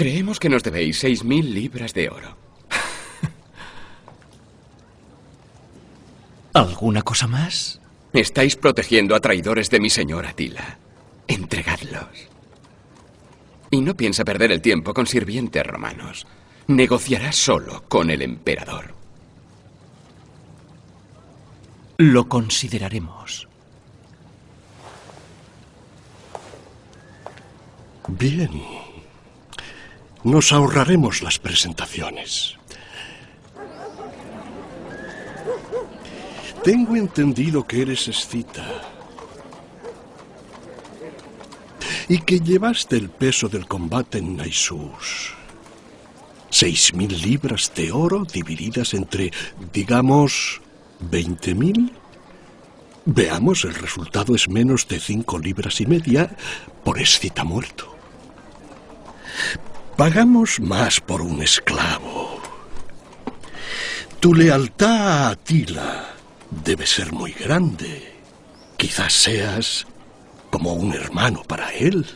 Creemos 0.00 0.40
que 0.40 0.48
nos 0.48 0.62
debéis 0.62 0.98
seis 0.98 1.24
mil 1.24 1.52
libras 1.52 1.92
de 1.92 2.08
oro. 2.08 2.34
¿Alguna 6.54 7.02
cosa 7.02 7.26
más? 7.26 7.82
Estáis 8.14 8.56
protegiendo 8.56 9.14
a 9.14 9.20
traidores 9.20 9.68
de 9.68 9.78
mi 9.78 9.90
señor 9.90 10.24
Atila. 10.24 10.78
Entregadlos. 11.28 12.30
Y 13.70 13.82
no 13.82 13.94
piensa 13.94 14.24
perder 14.24 14.52
el 14.52 14.62
tiempo 14.62 14.94
con 14.94 15.06
sirvientes 15.06 15.66
romanos. 15.66 16.26
Negociará 16.66 17.30
solo 17.30 17.84
con 17.86 18.10
el 18.10 18.22
emperador. 18.22 18.94
Lo 21.98 22.26
consideraremos. 22.26 23.46
Bien. 28.08 28.79
Nos 30.22 30.52
ahorraremos 30.52 31.22
las 31.22 31.38
presentaciones. 31.38 32.56
Tengo 36.62 36.94
entendido 36.94 37.66
que 37.66 37.80
eres 37.80 38.06
escita. 38.06 38.66
Y 42.06 42.18
que 42.18 42.40
llevaste 42.40 42.96
el 42.96 43.08
peso 43.08 43.48
del 43.48 43.66
combate 43.66 44.18
en 44.18 44.36
Naisús. 44.36 45.32
Seis 46.50 46.92
mil 46.92 47.18
libras 47.22 47.72
de 47.74 47.90
oro 47.90 48.24
divididas 48.24 48.92
entre, 48.92 49.30
digamos, 49.72 50.60
veinte 50.98 51.54
mil. 51.54 51.92
Veamos, 53.06 53.64
el 53.64 53.74
resultado 53.74 54.34
es 54.34 54.48
menos 54.48 54.86
de 54.86 55.00
cinco 55.00 55.38
libras 55.38 55.80
y 55.80 55.86
media 55.86 56.36
por 56.84 57.00
escita 57.00 57.42
muerto. 57.42 57.96
Pagamos 59.96 60.60
más 60.60 61.00
por 61.00 61.20
un 61.20 61.42
esclavo. 61.42 62.40
Tu 64.20 64.34
lealtad 64.34 65.26
a 65.26 65.28
Atila 65.30 66.14
debe 66.50 66.86
ser 66.86 67.12
muy 67.12 67.32
grande. 67.32 68.20
Quizás 68.76 69.12
seas 69.12 69.86
como 70.50 70.74
un 70.74 70.92
hermano 70.92 71.42
para 71.44 71.72
él. 71.72 72.06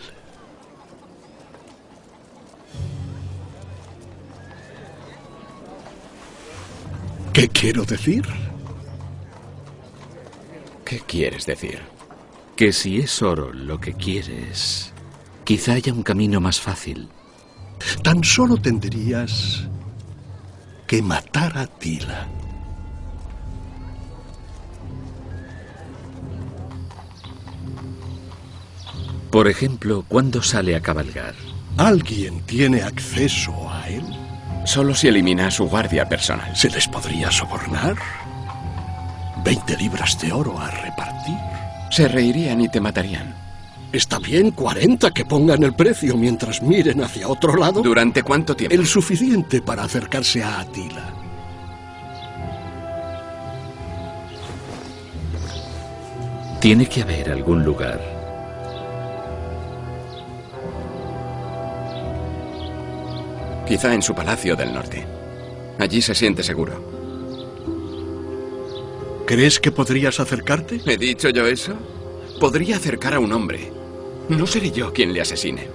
¿Qué 7.32 7.48
quiero 7.48 7.84
decir? 7.84 8.24
¿Qué 10.84 11.00
quieres 11.00 11.46
decir? 11.46 11.80
Que 12.54 12.72
si 12.72 13.00
es 13.00 13.22
oro 13.22 13.52
lo 13.52 13.80
que 13.80 13.94
quieres, 13.94 14.92
quizá 15.42 15.72
haya 15.72 15.92
un 15.92 16.02
camino 16.02 16.40
más 16.40 16.60
fácil. 16.60 17.08
Tan 18.02 18.22
solo 18.24 18.56
tendrías 18.56 19.66
que 20.86 21.02
matar 21.02 21.56
a 21.58 21.66
Tila. 21.66 22.28
Por 29.30 29.48
ejemplo, 29.48 30.04
¿cuándo 30.06 30.42
sale 30.42 30.76
a 30.76 30.80
cabalgar? 30.80 31.34
¿Alguien 31.76 32.40
tiene 32.42 32.82
acceso 32.82 33.52
a 33.68 33.88
él? 33.88 34.04
Solo 34.64 34.94
si 34.94 35.08
elimina 35.08 35.48
a 35.48 35.50
su 35.50 35.68
guardia 35.68 36.08
personal. 36.08 36.54
¿Se 36.54 36.70
les 36.70 36.86
podría 36.86 37.32
sobornar? 37.32 37.96
¿Veinte 39.44 39.76
libras 39.76 40.20
de 40.20 40.32
oro 40.32 40.58
a 40.60 40.70
repartir? 40.70 41.36
Se 41.90 42.06
reirían 42.06 42.60
y 42.60 42.68
te 42.68 42.80
matarían. 42.80 43.43
Está 43.94 44.18
bien, 44.18 44.50
40 44.50 45.12
que 45.12 45.24
pongan 45.24 45.62
el 45.62 45.72
precio 45.72 46.16
mientras 46.16 46.60
miren 46.60 47.04
hacia 47.04 47.28
otro 47.28 47.54
lado. 47.54 47.80
¿Durante 47.80 48.24
cuánto 48.24 48.56
tiempo? 48.56 48.74
El 48.74 48.88
suficiente 48.88 49.62
para 49.62 49.84
acercarse 49.84 50.42
a 50.42 50.58
Atila. 50.58 51.14
Tiene 56.60 56.88
que 56.88 57.02
haber 57.02 57.30
algún 57.30 57.62
lugar. 57.62 58.00
Quizá 63.68 63.94
en 63.94 64.02
su 64.02 64.12
palacio 64.12 64.56
del 64.56 64.74
norte. 64.74 65.06
Allí 65.78 66.02
se 66.02 66.16
siente 66.16 66.42
seguro. 66.42 66.82
¿Crees 69.24 69.60
que 69.60 69.70
podrías 69.70 70.18
acercarte? 70.18 70.80
¿He 70.84 70.96
dicho 70.96 71.28
yo 71.28 71.46
eso? 71.46 71.74
Podría 72.40 72.78
acercar 72.78 73.14
a 73.14 73.20
un 73.20 73.32
hombre. 73.32 73.83
No 74.28 74.46
seré 74.46 74.70
yo 74.70 74.92
quien 74.92 75.12
le 75.12 75.20
asesine. 75.20 75.68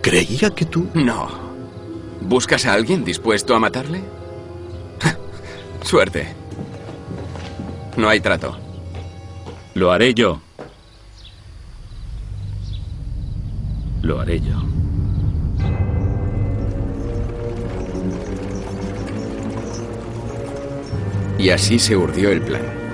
Creía 0.00 0.50
que 0.50 0.64
tú... 0.64 0.88
No. 0.94 1.28
¿Buscas 2.20 2.66
a 2.66 2.72
alguien 2.72 3.04
dispuesto 3.04 3.54
a 3.54 3.58
matarle? 3.58 4.02
Suerte. 5.82 6.28
No 7.96 8.08
hay 8.08 8.20
trato. 8.20 8.56
Lo 9.74 9.90
haré 9.90 10.14
yo. 10.14 10.40
Lo 14.02 14.20
haré 14.20 14.40
yo. 14.40 14.62
Y 21.38 21.50
así 21.50 21.78
se 21.78 21.96
urdió 21.96 22.30
el 22.30 22.40
plan. 22.40 22.87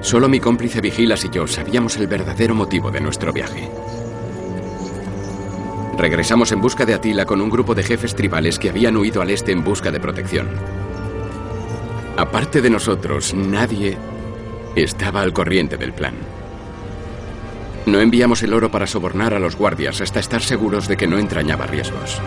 Solo 0.00 0.28
mi 0.28 0.40
cómplice 0.40 0.80
Vigilas 0.80 1.24
y 1.24 1.30
yo 1.30 1.46
sabíamos 1.46 1.96
el 1.96 2.06
verdadero 2.06 2.54
motivo 2.54 2.90
de 2.90 3.00
nuestro 3.00 3.32
viaje. 3.32 3.68
Regresamos 5.98 6.52
en 6.52 6.60
busca 6.60 6.86
de 6.86 6.94
Atila 6.94 7.26
con 7.26 7.40
un 7.40 7.50
grupo 7.50 7.74
de 7.74 7.82
jefes 7.82 8.14
tribales 8.14 8.58
que 8.58 8.70
habían 8.70 8.96
huido 8.96 9.20
al 9.20 9.30
este 9.30 9.50
en 9.50 9.64
busca 9.64 9.90
de 9.90 9.98
protección. 9.98 10.48
Aparte 12.16 12.60
de 12.62 12.70
nosotros, 12.70 13.34
nadie 13.34 13.98
estaba 14.76 15.22
al 15.22 15.32
corriente 15.32 15.76
del 15.76 15.92
plan. 15.92 16.14
No 17.86 18.00
enviamos 18.00 18.42
el 18.42 18.52
oro 18.52 18.70
para 18.70 18.86
sobornar 18.86 19.34
a 19.34 19.40
los 19.40 19.56
guardias 19.56 20.00
hasta 20.00 20.20
estar 20.20 20.42
seguros 20.42 20.86
de 20.86 20.96
que 20.96 21.08
no 21.08 21.18
entrañaba 21.18 21.66
riesgos. 21.66 22.20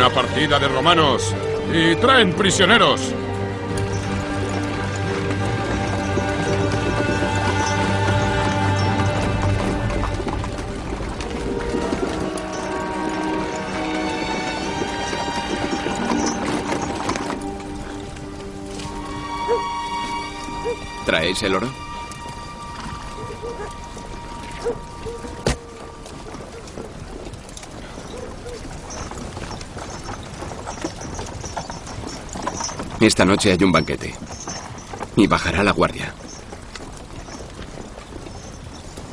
Una 0.00 0.08
partida 0.08 0.58
de 0.58 0.66
romanos. 0.66 1.36
Y 1.74 1.94
traen 1.96 2.32
prisioneros. 2.32 3.12
¿Traéis 21.04 21.42
el 21.42 21.56
oro? 21.56 21.79
Esta 33.00 33.24
noche 33.24 33.50
hay 33.50 33.64
un 33.64 33.72
banquete. 33.72 34.14
Y 35.16 35.26
bajará 35.26 35.64
la 35.64 35.72
guardia. 35.72 36.12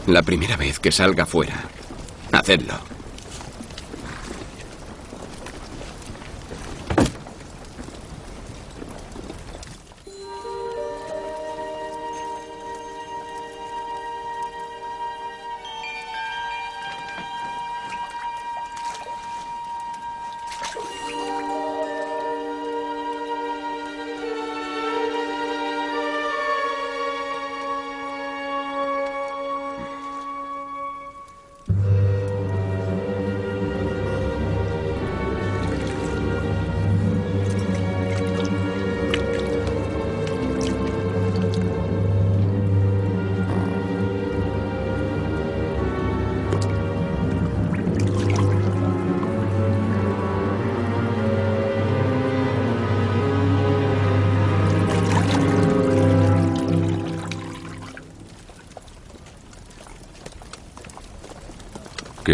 La 0.07 0.21
primera 0.23 0.57
vez 0.57 0.77
que 0.79 0.91
salga 0.91 1.25
fuera, 1.25 1.55
hacedlo. 2.33 2.96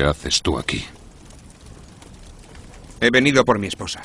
¿Qué 0.03 0.09
haces 0.09 0.41
tú 0.41 0.57
aquí? 0.57 0.83
He 2.99 3.09
venido 3.09 3.45
por 3.45 3.57
mi 3.57 3.67
esposa. 3.67 4.01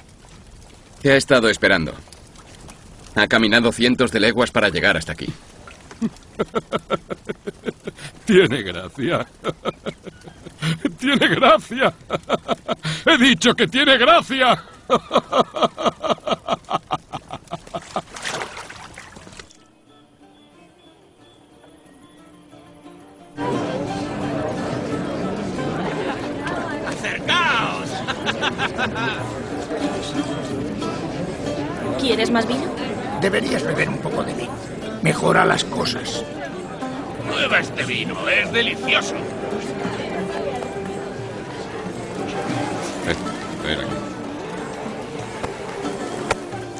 Te 1.02 1.10
ha 1.10 1.16
estado 1.16 1.48
esperando. 1.48 1.92
Ha 3.16 3.26
caminado 3.26 3.72
cientos 3.72 4.12
de 4.12 4.20
leguas 4.20 4.52
para 4.52 4.68
llegar 4.68 4.96
hasta 4.96 5.14
aquí. 5.14 5.26
Tiene 8.26 8.62
gracia. 8.62 9.26
Tiene 11.00 11.34
gracia. 11.34 11.92
He 13.04 13.18
dicho 13.18 13.52
que 13.54 13.66
tiene 13.66 13.98
gracia. 13.98 14.62
¿Quieres 32.08 32.30
más 32.30 32.48
vino? 32.48 32.64
Deberías 33.20 33.62
beber 33.62 33.90
un 33.90 33.98
poco 33.98 34.24
de 34.24 34.32
vino. 34.32 34.54
Mejora 35.02 35.44
las 35.44 35.62
cosas. 35.62 36.24
Prueba 37.28 37.58
este 37.58 37.84
vino, 37.84 38.26
es 38.30 38.50
delicioso. 38.50 39.14
Eh, 43.06 43.14
espera. 43.52 43.84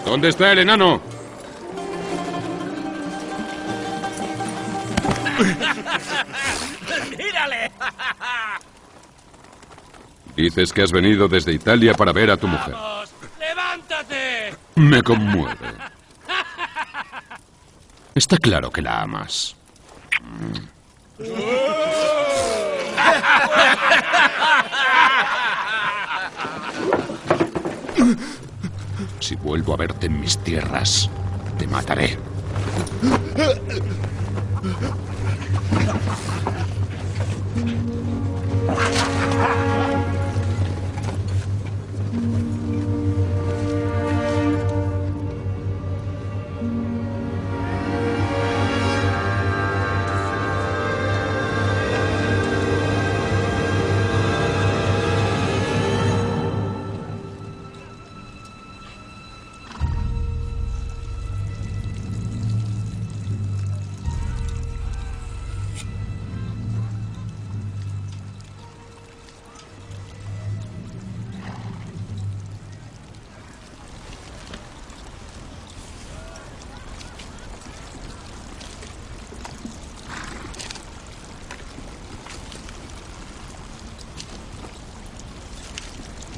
¿Dónde 0.07 0.31
está 0.31 0.53
el 0.53 0.61
enano? 0.61 1.03
¡Mírale! 7.19 7.71
Dices 10.37 10.73
que 10.73 10.81
has 10.85 10.91
venido 10.91 11.29
desde 11.29 11.53
Italia 11.53 11.93
para 11.93 12.13
ver 12.13 12.31
a 12.31 12.39
tu 12.39 12.49
mujer. 12.49 12.75
Me 14.79 15.03
conmueve. 15.03 15.57
Está 18.15 18.37
claro 18.37 18.71
que 18.71 18.81
la 18.81 19.03
amas. 19.03 19.57
Si 29.19 29.35
vuelvo 29.35 29.75
a 29.75 29.77
verte 29.77 30.07
en 30.07 30.21
mis 30.21 30.39
tierras, 30.39 31.11
te 31.59 31.67
mataré. 31.67 32.17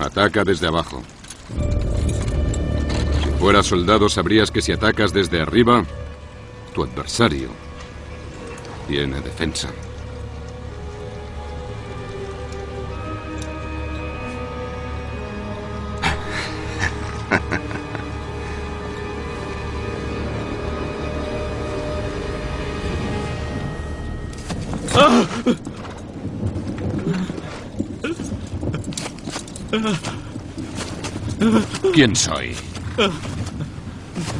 Ataca 0.00 0.44
desde 0.44 0.66
abajo. 0.66 1.02
Si 3.22 3.28
fueras 3.38 3.66
soldado 3.66 4.08
sabrías 4.08 4.50
que 4.50 4.62
si 4.62 4.72
atacas 4.72 5.12
desde 5.12 5.40
arriba, 5.40 5.84
tu 6.74 6.82
adversario 6.82 7.48
tiene 8.88 9.20
defensa. 9.20 9.68
¿Quién 32.00 32.16
soy? 32.16 32.56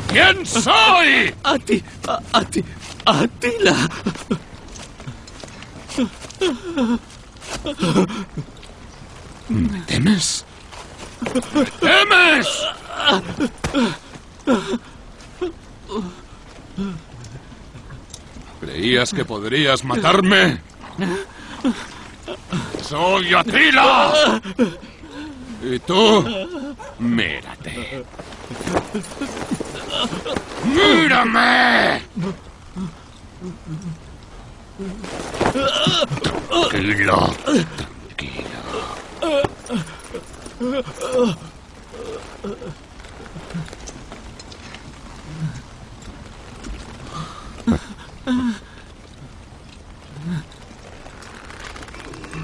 ¿Quién 0.09 0.47
soy? 0.47 1.35
A 1.45 1.59
ti, 1.59 1.85
a, 2.09 2.19
a 2.39 2.43
ti, 2.47 2.65
Atila. 3.05 3.77
¿Me 9.51 9.81
temes? 9.81 10.47
¿Me 11.53 11.67
temes? 11.67 12.49
¿Creías 18.63 19.13
que 19.13 19.27
podrías 19.27 19.85
matarme? 19.85 20.63
¡Soy 22.83 23.35
Atila! 23.35 24.41
Y 25.63 25.79
tú, 25.81 26.25
mírate. 26.99 27.40
¡Mírame! 30.81 32.03
Tranquilo, 36.71 37.35
tranquilo. 37.77 38.47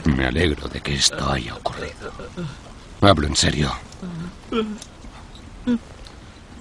Me 0.04 0.26
alegro 0.26 0.68
de 0.68 0.80
que 0.80 0.94
esto 0.94 1.30
haya 1.30 1.54
ocurrido. 1.54 2.12
Hablo 3.00 3.26
en 3.26 3.36
serio. 3.36 3.72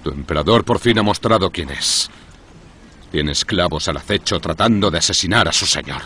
Tu 0.06 0.12
emperador 0.12 0.64
por 0.64 0.78
fin 0.78 1.00
ha 1.00 1.02
mostrado 1.02 1.50
quién 1.50 1.68
es. 1.70 2.08
Tiene 3.10 3.32
esclavos 3.32 3.88
al 3.88 3.96
acecho 3.96 4.38
tratando 4.38 4.88
de 4.88 4.98
asesinar 4.98 5.48
a 5.48 5.52
su 5.52 5.66
señor. 5.66 6.00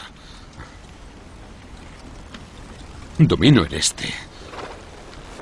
Domino 3.19 3.63
el 3.63 3.75
este. 3.75 4.11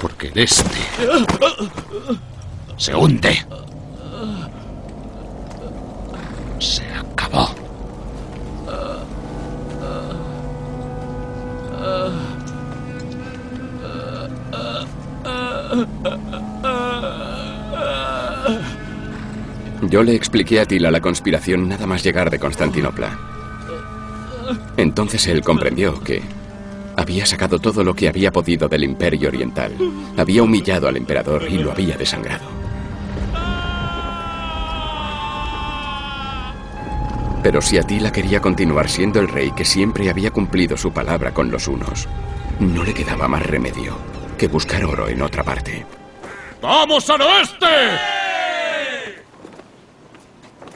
Porque 0.00 0.26
el 0.34 0.38
este 0.38 0.76
se 2.76 2.96
hunde. 2.96 3.46
Yo 19.88 20.02
le 20.02 20.14
expliqué 20.14 20.60
a 20.60 20.66
Tila 20.66 20.90
la 20.90 21.00
conspiración 21.00 21.66
nada 21.66 21.86
más 21.86 22.02
llegar 22.02 22.28
de 22.30 22.38
Constantinopla. 22.38 23.18
Entonces 24.76 25.26
él 25.28 25.42
comprendió 25.42 25.98
que 26.00 26.22
había 26.96 27.24
sacado 27.24 27.58
todo 27.58 27.82
lo 27.82 27.94
que 27.94 28.08
había 28.08 28.30
podido 28.30 28.68
del 28.68 28.84
Imperio 28.84 29.28
Oriental. 29.28 29.72
Había 30.16 30.42
humillado 30.42 30.88
al 30.88 30.96
emperador 30.96 31.46
y 31.48 31.58
lo 31.58 31.72
había 31.72 31.96
desangrado. 31.96 32.44
Pero 37.42 37.62
si 37.62 37.78
Atila 37.78 38.12
quería 38.12 38.40
continuar 38.40 38.90
siendo 38.90 39.20
el 39.20 39.28
rey 39.28 39.52
que 39.52 39.64
siempre 39.64 40.10
había 40.10 40.30
cumplido 40.30 40.76
su 40.76 40.92
palabra 40.92 41.32
con 41.32 41.50
los 41.50 41.66
unos, 41.66 42.06
no 42.60 42.84
le 42.84 42.92
quedaba 42.92 43.26
más 43.26 43.46
remedio 43.46 43.96
que 44.36 44.48
buscar 44.48 44.84
oro 44.84 45.08
en 45.08 45.22
otra 45.22 45.42
parte. 45.42 45.86
¡Vamos 46.60 47.08
al 47.08 47.22
oeste! 47.22 48.17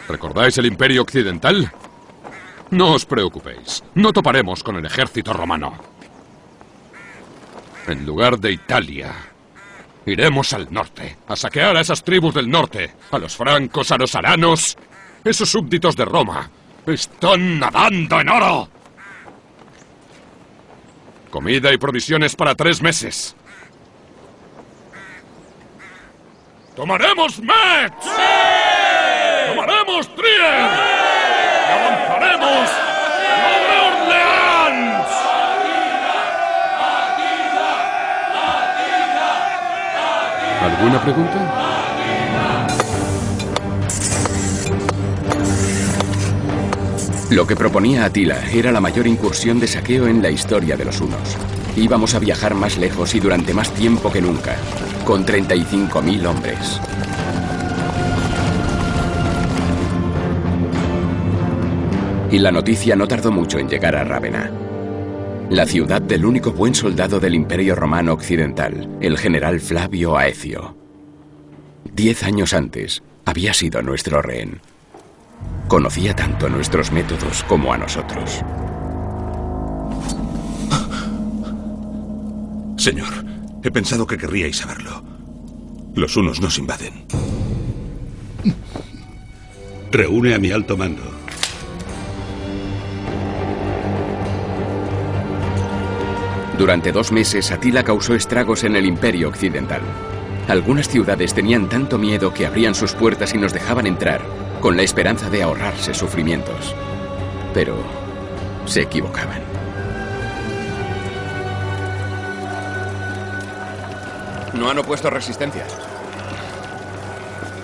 ¿Recordáis 0.09 0.59
el 0.59 0.67
Imperio 0.67 1.03
Occidental? 1.03 1.73
No 2.71 2.93
os 2.93 3.05
preocupéis, 3.05 3.85
no 3.95 4.13
toparemos 4.13 4.63
con 4.63 4.77
el 4.77 4.87
ejército 4.87 5.33
romano. 5.33 5.75
En 7.87 8.07
lugar 8.07 8.39
de 8.39 8.53
Italia, 8.53 9.13
Iremos 10.05 10.53
al 10.53 10.73
norte, 10.73 11.17
a 11.29 11.37
saquear 11.37 11.77
a 11.77 11.81
esas 11.81 12.03
tribus 12.03 12.35
del 12.35 12.51
norte, 12.51 12.93
a 13.11 13.19
los 13.19 13.37
francos, 13.37 13.93
a 13.93 13.97
los 13.97 14.15
aranos. 14.15 14.77
Esos 15.25 15.49
súbditos 15.49 15.95
de 15.95 16.05
Roma 16.05 16.51
están 16.87 17.61
nadando 17.61 18.21
en 18.21 18.29
oro. 18.29 18.69
Comida 21.31 21.73
y 21.73 21.79
provisiones 21.79 22.35
para 22.35 22.55
tres 22.57 22.83
meses. 22.83 23.37
¡Tomaremos 26.75 27.39
Metz! 27.39 28.32
¡Tomaremos 30.03 30.09
Trier! 30.15 30.71
¡Y 31.69 31.73
avanzaremos 31.73 32.69
sobre 33.43 33.75
Orleans! 33.89 35.09
¿Alguna 40.63 41.03
pregunta? 41.03 41.39
Lo 47.31 47.47
que 47.47 47.57
proponía 47.57 48.05
Atila 48.05 48.39
era 48.53 48.73
la 48.73 48.81
mayor 48.81 49.07
incursión 49.07 49.59
de 49.59 49.67
saqueo 49.67 50.07
en 50.07 50.21
la 50.21 50.31
historia 50.31 50.77
de 50.77 50.85
los 50.85 51.01
hunos. 51.01 51.37
Íbamos 51.77 52.15
a 52.15 52.19
viajar 52.19 52.55
más 52.55 52.77
lejos 52.77 53.15
y 53.15 53.21
durante 53.21 53.55
más 53.55 53.73
tiempo 53.73 54.13
que 54.13 54.21
nunca, 54.21 54.57
con 55.07 55.25
35.000 55.25 56.27
hombres. 56.27 56.81
Y 62.33 62.39
la 62.39 62.51
noticia 62.51 62.97
no 62.97 63.07
tardó 63.07 63.31
mucho 63.31 63.59
en 63.59 63.69
llegar 63.69 63.95
a 63.95 64.05
Rávena, 64.05 64.51
la 65.51 65.67
ciudad 65.67 66.01
del 66.01 66.25
único 66.25 66.51
buen 66.51 66.75
soldado 66.75 67.21
del 67.21 67.35
Imperio 67.35 67.75
Romano 67.75 68.15
Occidental, 68.15 68.89
el 69.03 69.19
general 69.19 69.61
Flavio 69.61 70.17
Aecio. 70.17 70.75
Diez 71.93 72.23
años 72.23 72.55
antes, 72.55 73.03
había 73.27 73.53
sido 73.53 73.83
nuestro 73.83 74.23
rehén. 74.23 74.63
Conocía 75.69 76.17
tanto 76.17 76.49
nuestros 76.49 76.91
métodos 76.91 77.45
como 77.45 77.71
a 77.71 77.77
nosotros. 77.77 78.41
Señor, 82.79 83.13
he 83.63 83.71
pensado 83.71 84.07
que 84.07 84.17
querríais 84.17 84.57
saberlo. 84.57 85.05
Los 85.95 86.17
unos 86.17 86.41
nos 86.41 86.57
invaden. 86.57 87.05
Reúne 89.91 90.35
a 90.35 90.39
mi 90.39 90.51
alto 90.51 90.79
mando. 90.79 91.12
Durante 96.63 96.93
dos 96.93 97.11
meses, 97.11 97.51
Atila 97.51 97.83
causó 97.83 98.15
estragos 98.15 98.63
en 98.63 98.77
el 98.77 98.87
Imperio 98.87 99.31
Occidental. 99.31 99.81
Algunas 100.47 100.89
ciudades 100.89 101.35
tenían 101.35 101.69
tanto 101.69 101.99
miedo 101.99 102.33
que 102.33 102.47
abrían 102.47 102.77
sus 102.77 102.93
puertas 102.93 103.35
y 103.35 103.39
nos 103.39 103.53
dejaban 103.53 103.85
entrar, 103.85 104.21
con 104.61 104.77
la 104.77 104.85
esperanza 104.85 105.29
de 105.29 105.43
ahorrarse 105.43 105.93
sufrimientos. 105.93 106.73
Pero 107.53 107.75
se 108.65 108.83
equivocaban. 108.83 109.41
No 114.55 114.71
han 114.71 114.79
opuesto 114.79 115.11
resistencia. 115.11 115.67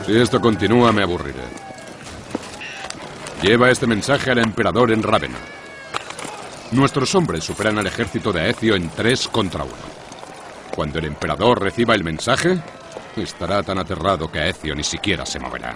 Si 0.06 0.18
esto 0.18 0.40
continúa, 0.40 0.90
me 0.90 1.04
aburriré. 1.04 1.44
Lleva 3.42 3.70
este 3.70 3.86
mensaje 3.86 4.32
al 4.32 4.38
emperador 4.38 4.90
en 4.90 5.04
Rávena. 5.04 5.38
Nuestros 6.70 7.14
hombres 7.14 7.44
superan 7.44 7.78
al 7.78 7.86
ejército 7.86 8.32
de 8.32 8.42
Aecio 8.42 8.76
en 8.76 8.90
tres 8.90 9.26
contra 9.28 9.64
uno. 9.64 9.72
Cuando 10.74 10.98
el 10.98 11.06
emperador 11.06 11.62
reciba 11.62 11.94
el 11.94 12.04
mensaje, 12.04 12.58
estará 13.16 13.62
tan 13.62 13.78
aterrado 13.78 14.30
que 14.30 14.38
Aecio 14.38 14.74
ni 14.74 14.84
siquiera 14.84 15.24
se 15.24 15.40
moverá. 15.40 15.74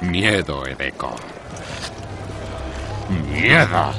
Miedo, 0.00 0.66
Edeco. 0.66 1.14
Miedo. 3.30 3.92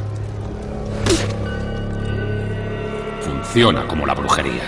Funciona 3.21 3.87
como 3.87 4.05
la 4.05 4.13
brujería. 4.13 4.63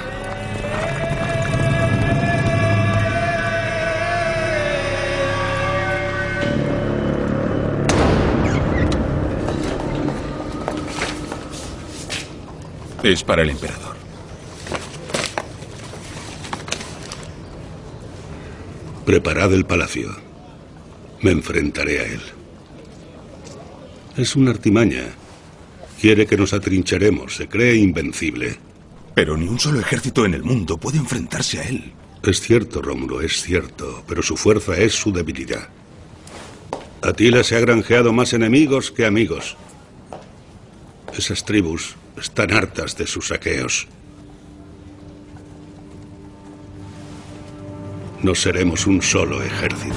Es 13.04 13.24
para 13.24 13.44
el 13.44 13.50
emperador. 13.50 13.96
Preparad 19.06 19.54
el 19.54 19.66
palacio. 19.66 20.10
Me 21.22 21.32
enfrentaré 21.32 22.00
a 22.02 22.04
él. 22.04 22.22
Es 24.18 24.36
una 24.36 24.52
artimaña. 24.52 25.06
Quiere 26.02 26.28
que 26.28 26.36
nos 26.36 26.52
atrincheremos. 26.52 27.38
Se 27.38 27.48
cree 27.48 27.76
invencible. 27.76 28.58
Pero 29.16 29.38
ni 29.38 29.48
un 29.48 29.60
solo 29.60 29.80
ejército 29.80 30.26
en 30.26 30.34
el 30.34 30.44
mundo 30.44 30.78
puede 30.78 30.98
enfrentarse 30.98 31.60
a 31.60 31.64
él. 31.64 31.94
Es 32.22 32.42
cierto, 32.42 32.82
Rómulo, 32.82 33.22
es 33.22 33.42
cierto. 33.42 34.04
Pero 34.08 34.22
su 34.22 34.36
fuerza 34.36 34.78
es 34.78 34.94
su 34.94 35.14
debilidad. 35.14 35.70
Atila 37.02 37.46
se 37.46 37.56
ha 37.56 37.62
granjeado 37.62 38.12
más 38.12 38.34
enemigos 38.34 38.92
que 38.92 39.06
amigos. 39.06 39.56
Esas 41.18 41.46
tribus 41.46 41.96
están 42.20 42.52
hartas 42.52 42.96
de 42.96 43.08
sus 43.08 43.28
saqueos. 43.28 43.88
No 48.22 48.36
seremos 48.36 48.86
un 48.86 49.02
solo 49.02 49.42
ejército. 49.42 49.96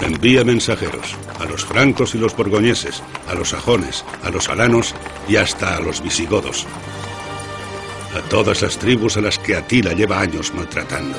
Envía 0.00 0.44
mensajeros 0.44 1.16
a 1.38 1.44
los 1.44 1.64
francos 1.64 2.14
y 2.14 2.18
los 2.18 2.36
borgoñeses, 2.36 3.02
a 3.28 3.34
los 3.34 3.50
sajones, 3.50 4.04
a 4.22 4.30
los 4.30 4.48
alanos 4.48 4.94
y 5.28 5.36
hasta 5.36 5.76
a 5.76 5.80
los 5.80 6.02
visigodos. 6.02 6.66
A 8.16 8.20
todas 8.28 8.62
las 8.62 8.78
tribus 8.78 9.16
a 9.16 9.20
las 9.20 9.38
que 9.38 9.56
Atila 9.56 9.92
lleva 9.92 10.20
años 10.20 10.52
maltratando. 10.54 11.18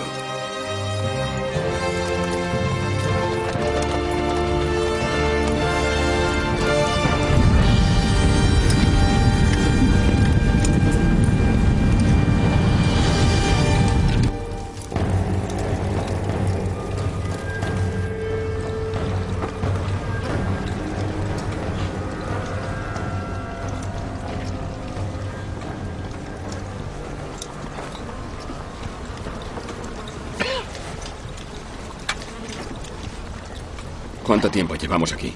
¿Cuánto 34.30 34.52
tiempo 34.52 34.76
llevamos 34.76 35.12
aquí? 35.12 35.34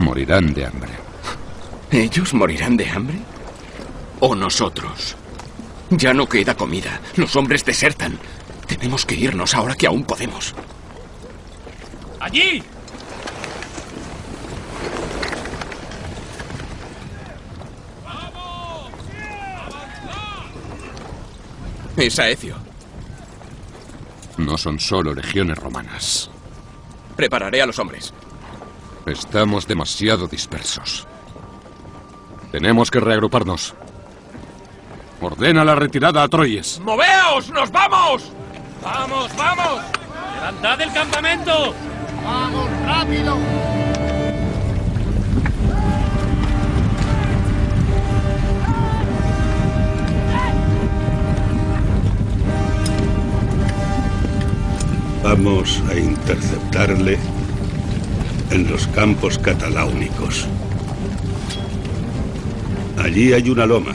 Morirán 0.00 0.52
de 0.52 0.66
hambre. 0.66 0.90
¿Ellos 1.92 2.34
morirán 2.34 2.76
de 2.76 2.90
hambre? 2.90 3.20
¿O 4.18 4.34
nosotros? 4.34 5.14
Ya 5.90 6.12
no 6.12 6.28
queda 6.28 6.56
comida. 6.56 7.00
Los 7.14 7.36
hombres 7.36 7.64
desertan. 7.64 8.18
Tenemos 8.66 9.06
que 9.06 9.14
irnos 9.14 9.54
ahora 9.54 9.76
que 9.76 9.86
aún 9.86 10.02
podemos. 10.02 10.56
¡Allí! 12.18 12.64
Es 21.96 22.18
Aecio. 22.18 22.56
No 24.36 24.58
son 24.58 24.80
solo 24.80 25.14
legiones 25.14 25.56
romanas. 25.56 26.28
Prepararé 27.20 27.60
a 27.60 27.66
los 27.66 27.78
hombres. 27.78 28.14
Estamos 29.04 29.66
demasiado 29.66 30.26
dispersos. 30.26 31.06
Tenemos 32.50 32.90
que 32.90 32.98
reagruparnos. 32.98 33.74
Ordena 35.20 35.62
la 35.62 35.74
retirada 35.74 36.22
a 36.22 36.28
Troyes. 36.28 36.80
¡Moveos! 36.80 37.50
¡Nos 37.50 37.70
vamos! 37.70 38.32
¡Vamos, 38.82 39.36
vamos! 39.36 39.82
¡Levantad 40.34 40.80
el 40.80 40.92
campamento! 40.94 41.74
¡Vamos, 42.24 42.70
rápido! 42.86 43.59
Vamos 55.22 55.82
a 55.90 55.94
interceptarle 55.98 57.18
en 58.50 58.70
los 58.70 58.86
campos 58.88 59.38
cataláunicos. 59.38 60.46
Allí 62.98 63.34
hay 63.34 63.50
una 63.50 63.66
loma. 63.66 63.94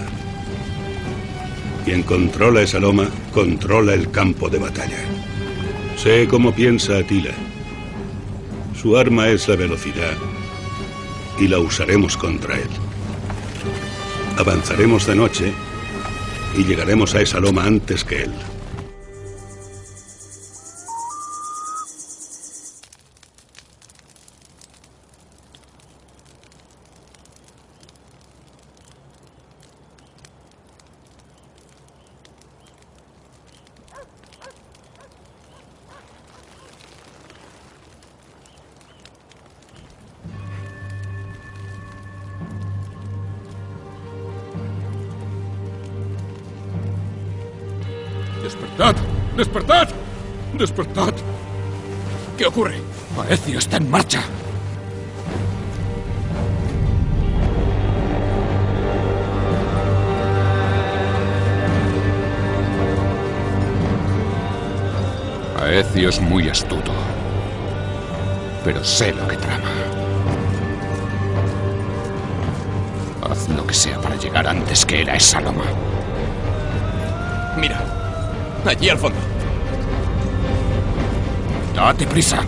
Quien 1.84 2.04
controla 2.04 2.62
esa 2.62 2.80
loma, 2.80 3.10
controla 3.34 3.96
el 3.96 4.12
campo 4.12 4.50
de 4.50 4.60
batalla. 4.60 5.00
Sé 5.98 6.28
cómo 6.28 6.54
piensa 6.54 6.98
Atila. 6.98 7.32
Su 8.80 8.96
arma 8.96 9.28
es 9.30 9.48
la 9.48 9.56
velocidad 9.56 10.14
y 11.40 11.48
la 11.48 11.58
usaremos 11.58 12.18
contra 12.18 12.56
él. 12.56 12.70
Avanzaremos 14.38 15.08
de 15.08 15.16
noche 15.16 15.54
y 16.56 16.64
llegaremos 16.64 17.16
a 17.16 17.22
esa 17.22 17.40
loma 17.40 17.66
antes 17.66 18.04
que 18.04 18.24
él. 18.24 18.32
Prisa. 82.16 82.45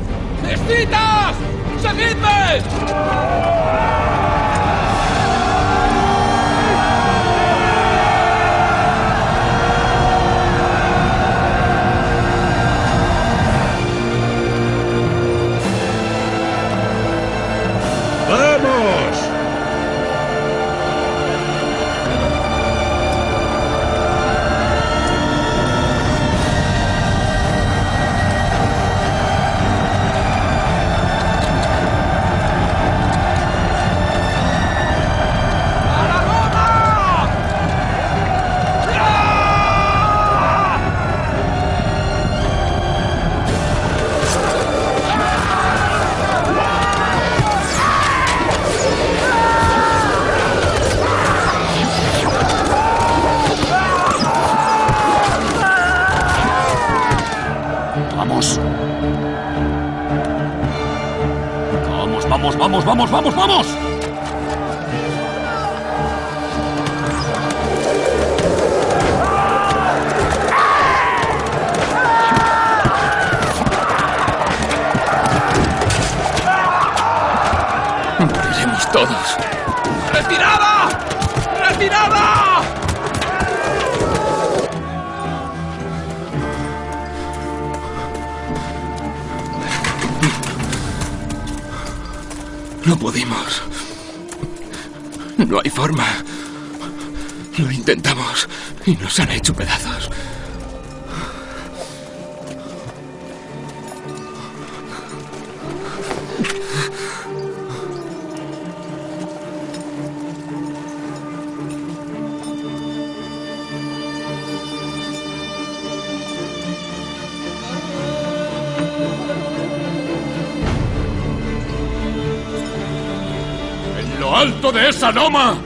Alto 124.48 124.72
de 124.72 124.88
esa 124.88 125.12
loma 125.12 125.58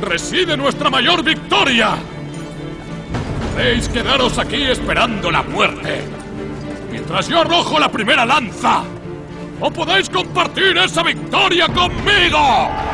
reside 0.00 0.56
nuestra 0.56 0.88
mayor 0.90 1.24
victoria. 1.24 1.96
Podéis 3.52 3.88
quedaros 3.88 4.38
aquí 4.38 4.62
esperando 4.62 5.28
la 5.28 5.42
muerte. 5.42 6.04
Mientras 6.88 7.26
yo 7.26 7.40
arrojo 7.40 7.80
la 7.80 7.90
primera 7.90 8.24
lanza. 8.24 8.84
O 9.60 9.72
podéis 9.72 10.08
compartir 10.08 10.78
esa 10.78 11.02
victoria 11.02 11.66
conmigo. 11.66 12.87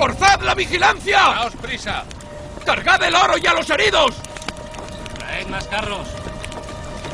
¡Reforzad 0.00 0.40
la 0.40 0.54
vigilancia! 0.54 1.18
¡Daos 1.18 1.52
prisa! 1.56 2.04
¡Cargad 2.64 3.02
el 3.02 3.14
oro 3.14 3.36
y 3.36 3.46
a 3.46 3.52
los 3.52 3.68
heridos! 3.68 4.14
¡Traed 5.18 5.46
más 5.48 5.66
carros! 5.66 6.08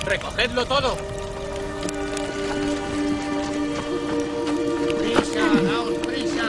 ¡Recogedlo 0.04 0.64
todo! 0.66 0.96
¡Prisa, 5.00 5.46
daos 5.64 5.94
prisa! 6.06 6.48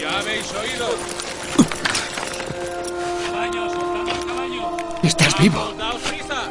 ¡Ya 0.00 0.18
habéis 0.20 0.54
oído! 0.54 0.88
¡Caballos, 3.26 3.72
soltad 3.72 4.14
los 4.14 4.24
caballos! 4.24 4.82
Estás 5.02 5.36
vivo. 5.36 5.58
¡Vamos, 5.58 5.78
daos 5.78 6.02
prisa! 6.02 6.42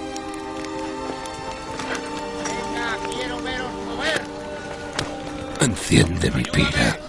Venga, 2.43 2.97
quiero 3.15 3.41
veros 3.41 3.71
mover. 3.87 4.21
Enciende 5.61 6.29
mi 6.31 6.43
pira. 6.43 6.99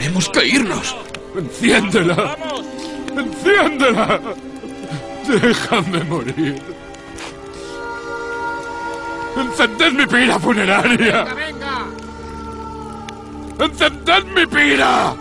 Tenemos 0.00 0.30
que 0.30 0.46
irnos. 0.46 0.96
¡Enciéndela! 1.36 2.14
¡Vamos! 2.14 2.64
¡Enciéndela! 3.18 4.20
¡Déjame 5.28 6.04
morir! 6.04 6.62
¡Encended 9.36 9.92
mi 9.92 10.06
pira 10.06 10.38
funeraria! 10.38 11.24
Venga, 11.24 11.34
venga. 11.34 11.86
¡Encended 13.66 14.24
mi 14.34 14.46
pira! 14.46 15.14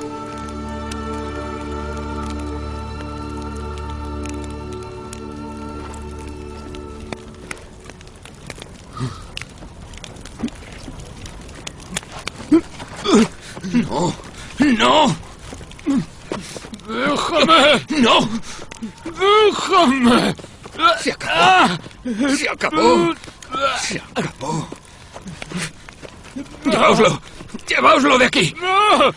¡Déjame! 17.49 18.01
No. 18.01 18.29
¡Déjame! 19.05 20.35
Se 21.01 21.11
acabó. 21.11 21.77
Se 22.35 22.49
acabó. 22.49 23.13
Se 23.81 24.01
acabó. 24.15 24.67
Llevaoslo. 26.65 27.21
Llevaoslo 27.67 28.17
de 28.17 28.25
aquí. 28.25 28.55
¡No! 28.61 29.13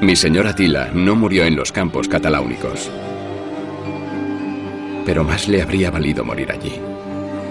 Mi 0.00 0.16
señora 0.16 0.54
Tila 0.54 0.90
no 0.94 1.14
murió 1.14 1.44
en 1.44 1.56
los 1.56 1.72
campos 1.72 2.08
cataláunicos. 2.08 2.90
Pero 5.04 5.24
más 5.24 5.46
le 5.48 5.60
habría 5.60 5.90
valido 5.90 6.24
morir 6.24 6.50
allí. 6.50 6.89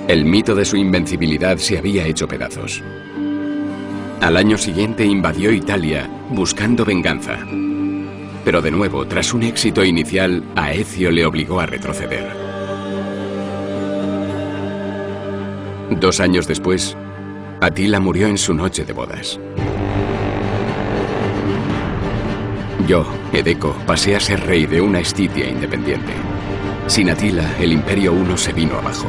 El 0.10 0.26
mito 0.26 0.55
de 0.55 0.66
su 0.66 0.76
invencibilidad 0.76 1.57
se 1.57 1.78
había 1.78 2.03
hecho 2.07 2.28
pedazos. 2.28 2.82
Al 4.20 4.38
año 4.38 4.57
siguiente 4.57 5.05
invadió 5.05 5.51
Italia 5.51 6.10
buscando 6.32 6.84
venganza. 6.84 7.38
Pero 8.43 8.60
de 8.64 8.72
nuevo, 8.72 9.05
tras 9.05 9.36
un 9.36 9.43
éxito 9.43 9.86
inicial, 9.86 10.43
Aecio 10.55 11.12
le 11.12 11.28
obligó 11.28 11.60
a 11.60 11.68
retroceder. 11.68 12.28
Dos 15.91 16.20
años 16.20 16.47
después, 16.47 16.97
Atila 17.62 17.99
murió 17.99 18.26
en 18.26 18.39
su 18.39 18.55
noche 18.55 18.86
de 18.86 18.93
bodas. 18.93 19.39
Yo, 22.88 23.05
Edeco, 23.32 23.76
pasé 23.86 24.16
a 24.16 24.20
ser 24.20 24.43
rey 24.47 24.66
de 24.66 24.82
una 24.82 25.01
Estitia 25.01 25.47
independiente. 25.47 26.14
Sin 26.88 27.12
Atila, 27.12 27.47
el 27.60 27.74
Imperio 27.74 28.12
I 28.12 28.38
se 28.39 28.53
vino 28.53 28.76
abajo. 28.76 29.05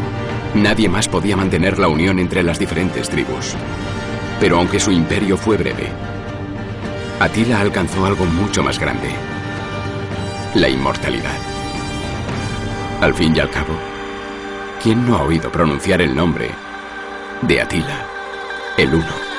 Nadie 0.55 0.89
más 0.89 1.09
podía 1.09 1.37
mantener 1.37 1.79
la 1.79 1.89
unión 1.89 2.19
entre 2.19 2.43
las 2.43 2.59
diferentes 2.59 3.09
tribus. 3.09 3.55
Pero 4.41 4.59
aunque 4.59 4.81
su 4.81 4.91
imperio 4.91 5.37
fue 5.37 5.57
breve, 5.57 5.89
Atila 7.21 7.61
alcanzó 7.61 8.05
algo 8.05 8.25
mucho 8.25 8.63
más 8.63 8.79
grande. 8.79 9.11
La 10.55 10.69
inmortalidad. 10.69 11.39
Al 13.01 13.15
fin 13.15 13.37
y 13.37 13.41
al 13.41 13.51
cabo, 13.51 13.75
¿quién 14.83 15.07
no 15.07 15.17
ha 15.17 15.23
oído 15.23 15.53
pronunciar 15.53 16.03
el 16.03 16.17
nombre 16.17 16.51
de 17.43 17.61
Atila, 17.61 18.05
el 18.77 18.95
Uno? 18.95 19.30